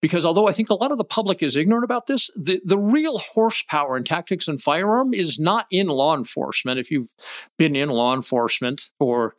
Because 0.00 0.24
although 0.24 0.46
I 0.46 0.52
think 0.52 0.70
a 0.70 0.74
lot 0.74 0.92
of 0.92 0.98
the 0.98 1.04
public 1.04 1.42
is 1.42 1.56
ignorant 1.56 1.84
about 1.84 2.06
this, 2.06 2.30
the, 2.36 2.60
the 2.64 2.78
real 2.78 3.18
horsepower 3.18 3.96
in 3.96 4.04
tactics 4.04 4.46
and 4.46 4.62
firearm 4.62 5.12
is 5.12 5.38
not 5.38 5.66
in 5.70 5.88
law 5.88 6.16
enforcement. 6.16 6.78
If 6.78 6.90
you've 6.90 7.12
been 7.56 7.74
in 7.74 7.88
law 7.88 8.14
enforcement 8.14 8.90
or 9.00 9.34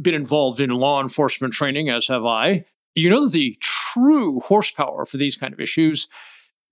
been 0.00 0.14
involved 0.14 0.60
in 0.60 0.70
law 0.70 1.00
enforcement 1.00 1.54
training, 1.54 1.88
as 1.88 2.08
have 2.08 2.24
I, 2.24 2.64
you 2.94 3.08
know 3.08 3.24
that 3.24 3.32
the 3.32 3.56
true 3.60 4.40
horsepower 4.40 5.06
for 5.06 5.16
these 5.18 5.36
kind 5.36 5.54
of 5.54 5.60
issues 5.60 6.08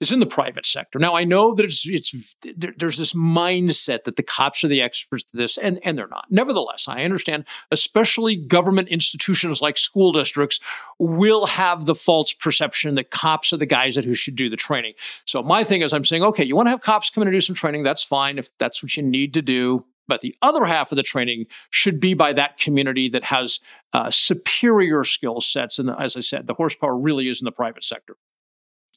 is 0.00 0.10
in 0.10 0.20
the 0.20 0.26
private 0.26 0.64
sector. 0.64 0.98
Now 0.98 1.14
I 1.14 1.24
know 1.24 1.54
that 1.54 1.64
it's 1.64 1.86
it's 1.86 2.34
there's 2.56 2.96
this 2.96 3.12
mindset 3.12 4.04
that 4.04 4.16
the 4.16 4.22
cops 4.22 4.64
are 4.64 4.68
the 4.68 4.80
experts 4.80 5.24
to 5.24 5.36
this, 5.36 5.58
and 5.58 5.78
and 5.84 5.96
they're 5.96 6.08
not. 6.08 6.26
Nevertheless, 6.30 6.88
I 6.88 7.04
understand, 7.04 7.44
especially 7.70 8.36
government 8.36 8.88
institutions 8.88 9.60
like 9.60 9.76
school 9.76 10.12
districts 10.12 10.60
will 10.98 11.46
have 11.46 11.86
the 11.86 11.94
false 11.94 12.32
perception 12.32 12.94
that 12.94 13.10
cops 13.10 13.52
are 13.52 13.58
the 13.58 13.66
guys 13.66 13.94
that 13.94 14.04
who 14.04 14.14
should 14.14 14.36
do 14.36 14.48
the 14.48 14.56
training. 14.56 14.94
So 15.24 15.42
my 15.42 15.64
thing 15.64 15.82
is, 15.82 15.92
I'm 15.92 16.04
saying, 16.04 16.24
okay, 16.24 16.44
you 16.44 16.56
want 16.56 16.66
to 16.66 16.70
have 16.70 16.80
cops 16.80 17.10
come 17.10 17.22
in 17.22 17.28
and 17.28 17.34
do 17.34 17.40
some 17.40 17.54
training, 17.54 17.82
that's 17.82 18.02
fine 18.02 18.38
if 18.38 18.56
that's 18.58 18.82
what 18.82 18.96
you 18.96 19.02
need 19.02 19.34
to 19.34 19.42
do. 19.42 19.84
But 20.08 20.22
the 20.22 20.34
other 20.42 20.64
half 20.64 20.90
of 20.90 20.96
the 20.96 21.04
training 21.04 21.46
should 21.70 22.00
be 22.00 22.14
by 22.14 22.32
that 22.32 22.56
community 22.56 23.08
that 23.10 23.24
has 23.24 23.60
uh, 23.92 24.10
superior 24.10 25.04
skill 25.04 25.40
sets. 25.40 25.78
And 25.78 25.88
as 25.88 26.16
I 26.16 26.20
said, 26.20 26.48
the 26.48 26.54
horsepower 26.54 26.98
really 26.98 27.28
is 27.28 27.40
in 27.40 27.44
the 27.44 27.52
private 27.52 27.84
sector. 27.84 28.16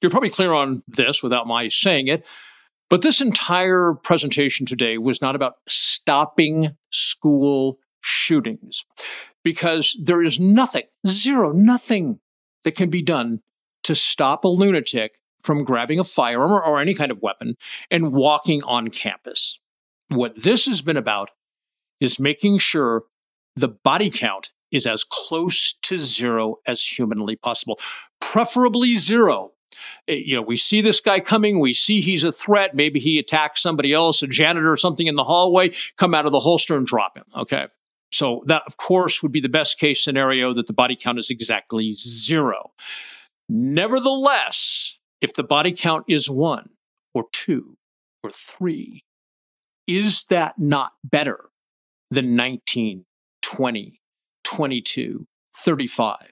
You're 0.04 0.10
probably 0.10 0.30
clear 0.30 0.52
on 0.52 0.84
this 0.86 1.24
without 1.24 1.48
my 1.48 1.70
saying 1.70 2.10
it. 2.10 2.28
But 2.90 3.02
this 3.02 3.22
entire 3.22 3.94
presentation 3.94 4.66
today 4.66 4.98
was 4.98 5.22
not 5.22 5.34
about 5.34 5.56
stopping 5.68 6.76
school 6.92 7.80
shootings 8.02 8.86
because 9.46 9.98
there 10.04 10.22
is 10.22 10.42
nothing, 10.42 10.84
zero, 11.08 11.54
nothing 11.54 12.20
that 12.66 12.76
can 12.76 12.90
be 12.90 13.02
done 13.02 13.40
to 13.84 13.96
stop 13.96 14.44
a 14.44 14.50
lunatic 14.50 15.14
from 15.40 15.64
grabbing 15.64 16.00
a 16.00 16.04
firearm 16.04 16.52
or, 16.52 16.64
or, 16.64 16.80
any 16.80 16.94
kind 16.94 17.12
of 17.12 17.22
weapon 17.22 17.56
and 17.90 18.14
walking 18.14 18.62
on 18.64 18.90
campus. 18.90 19.60
What 20.10 20.44
this 20.44 20.66
has 20.66 20.82
been 20.82 20.98
about 20.98 21.32
is 22.00 22.20
making 22.20 22.58
sure 22.60 23.04
the 23.56 23.70
body 23.70 24.10
count 24.10 24.52
is 24.72 24.86
as 24.86 25.04
close 25.04 25.76
to 25.84 25.98
zero 25.98 26.58
as 26.66 26.82
humanly 26.84 27.36
possible, 27.36 27.80
preferably 28.20 28.96
zero 28.96 29.53
Eh, 30.08 30.22
you 30.26 30.36
know, 30.36 30.42
we 30.42 30.58
see 30.58 30.82
this 30.82 31.00
guy 31.00 31.20
coming, 31.20 31.60
we 31.60 31.74
see 31.74 32.02
he's 32.02 32.24
a 32.24 32.32
threat, 32.32 32.76
maybe 32.76 33.00
he 33.00 33.20
attacks 33.20 33.62
somebody 33.62 33.94
else, 33.94 34.24
a 34.24 34.28
janitor 34.28 34.72
or 34.72 34.78
something 34.78 35.08
in 35.08 35.16
the 35.16 35.24
hallway, 35.24 35.72
come 35.98 36.14
out 36.14 36.26
of 36.26 36.32
the 36.32 36.40
holster 36.40 36.76
and 36.78 36.86
drop 36.86 37.18
him. 37.18 37.26
Okay. 37.36 37.68
So 38.12 38.44
that, 38.46 38.62
of 38.68 38.78
course, 38.78 39.24
would 39.24 39.32
be 39.32 39.42
the 39.42 39.50
best 39.50 39.80
case 39.80 40.04
scenario 40.04 40.54
that 40.54 40.68
the 40.68 40.74
body 40.74 40.96
count 40.96 41.18
is 41.18 41.32
exactly 41.32 41.94
zero. 41.94 42.72
Nevertheless, 43.50 45.00
if 45.20 45.34
the 45.34 45.44
body 45.44 45.72
count 45.72 46.06
is 46.08 46.30
one 46.30 46.70
or 47.14 47.26
two 47.32 47.78
or 48.24 48.30
three, 48.30 49.04
is 49.88 50.26
that 50.26 50.60
not 50.60 50.92
better 51.04 51.50
than 52.12 52.36
19, 52.36 53.06
20, 53.42 54.00
22, 54.44 55.28
35? 55.52 56.32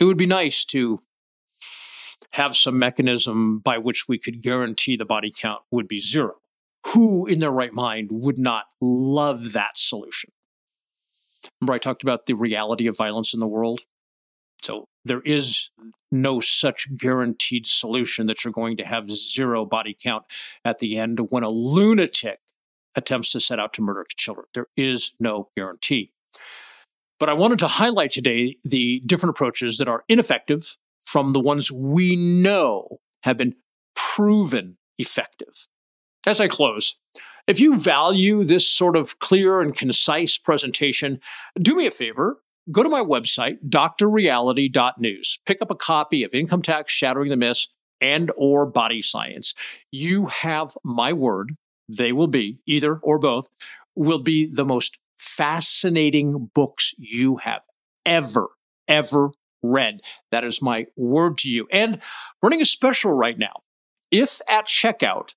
It 0.00 0.04
would 0.04 0.16
be 0.16 0.26
nice 0.26 0.64
to 0.66 1.00
have 2.34 2.56
some 2.56 2.76
mechanism 2.76 3.60
by 3.60 3.78
which 3.78 4.08
we 4.08 4.18
could 4.18 4.42
guarantee 4.42 4.96
the 4.96 5.04
body 5.04 5.32
count 5.34 5.62
would 5.70 5.86
be 5.86 6.00
zero. 6.00 6.34
Who 6.88 7.26
in 7.26 7.38
their 7.38 7.52
right 7.52 7.72
mind 7.72 8.08
would 8.10 8.38
not 8.38 8.64
love 8.80 9.52
that 9.52 9.78
solution? 9.78 10.32
Remember, 11.60 11.74
I 11.74 11.78
talked 11.78 12.02
about 12.02 12.26
the 12.26 12.34
reality 12.34 12.88
of 12.88 12.96
violence 12.96 13.34
in 13.34 13.40
the 13.40 13.46
world? 13.46 13.82
So 14.62 14.88
there 15.04 15.20
is 15.20 15.70
no 16.10 16.40
such 16.40 16.88
guaranteed 16.96 17.68
solution 17.68 18.26
that 18.26 18.44
you're 18.44 18.52
going 18.52 18.78
to 18.78 18.84
have 18.84 19.12
zero 19.12 19.64
body 19.64 19.96
count 19.98 20.24
at 20.64 20.80
the 20.80 20.98
end 20.98 21.30
when 21.30 21.44
a 21.44 21.48
lunatic 21.48 22.40
attempts 22.96 23.30
to 23.30 23.40
set 23.40 23.60
out 23.60 23.72
to 23.74 23.82
murder 23.82 24.04
children. 24.16 24.46
There 24.54 24.66
is 24.76 25.14
no 25.20 25.50
guarantee. 25.56 26.10
But 27.20 27.28
I 27.28 27.34
wanted 27.34 27.60
to 27.60 27.68
highlight 27.68 28.10
today 28.10 28.56
the 28.64 29.02
different 29.06 29.36
approaches 29.36 29.78
that 29.78 29.86
are 29.86 30.02
ineffective 30.08 30.76
from 31.04 31.32
the 31.32 31.40
ones 31.40 31.70
we 31.70 32.16
know 32.16 32.86
have 33.22 33.36
been 33.36 33.54
proven 33.94 34.76
effective. 34.98 35.68
As 36.26 36.40
I 36.40 36.48
close, 36.48 36.96
if 37.46 37.60
you 37.60 37.76
value 37.76 38.42
this 38.42 38.66
sort 38.66 38.96
of 38.96 39.18
clear 39.18 39.60
and 39.60 39.76
concise 39.76 40.38
presentation, 40.38 41.20
do 41.60 41.76
me 41.76 41.86
a 41.86 41.90
favor. 41.90 42.38
Go 42.72 42.82
to 42.82 42.88
my 42.88 43.00
website, 43.00 43.58
drreality.news. 43.68 45.40
Pick 45.44 45.60
up 45.60 45.70
a 45.70 45.76
copy 45.76 46.24
of 46.24 46.32
Income 46.32 46.62
Tax 46.62 46.92
Shattering 46.92 47.28
the 47.28 47.36
Myths 47.36 47.68
and 48.00 48.32
or 48.38 48.64
Body 48.64 49.02
Science. 49.02 49.54
You 49.90 50.26
have 50.26 50.76
my 50.82 51.12
word, 51.12 51.56
they 51.88 52.12
will 52.12 52.28
be, 52.28 52.60
either 52.66 52.96
or 53.02 53.18
both, 53.18 53.48
will 53.94 54.18
be 54.18 54.46
the 54.46 54.64
most 54.64 54.98
fascinating 55.18 56.50
books 56.54 56.94
you 56.96 57.36
have 57.36 57.62
ever, 58.06 58.48
ever 58.88 59.30
Read. 59.64 60.00
That 60.30 60.44
is 60.44 60.60
my 60.60 60.86
word 60.96 61.38
to 61.38 61.48
you. 61.48 61.66
And 61.72 62.00
running 62.42 62.60
a 62.60 62.66
special 62.66 63.12
right 63.12 63.38
now. 63.38 63.62
If 64.10 64.40
at 64.48 64.66
checkout 64.66 65.34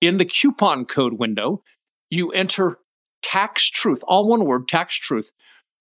in 0.00 0.18
the 0.18 0.24
coupon 0.24 0.84
code 0.84 1.14
window, 1.14 1.62
you 2.08 2.30
enter 2.30 2.78
tax 3.22 3.68
truth, 3.68 4.04
all 4.06 4.28
one 4.28 4.44
word, 4.44 4.68
tax 4.68 4.94
truth, 4.94 5.32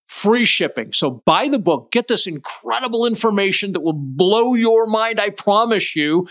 free 0.06 0.46
shipping. 0.46 0.92
So 0.92 1.22
buy 1.26 1.48
the 1.48 1.60
book, 1.60 1.92
get 1.92 2.08
this 2.08 2.28
incredible 2.28 3.06
information 3.06 3.74
that 3.74 3.82
will 3.82 3.94
blow 3.94 4.56
your 4.56 4.88
mind. 4.88 5.20
I 5.20 5.30
promise 5.30 5.96
you. 5.96 6.28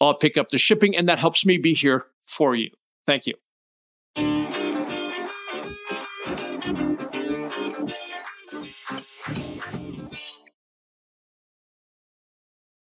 I'll 0.00 0.14
pick 0.14 0.36
up 0.36 0.50
the 0.50 0.58
shipping, 0.58 0.94
and 0.94 1.08
that 1.08 1.18
helps 1.18 1.46
me 1.46 1.56
be 1.56 1.72
here 1.72 2.06
for 2.20 2.54
you. 2.54 2.70
Thank 3.06 3.26
you. 3.26 3.34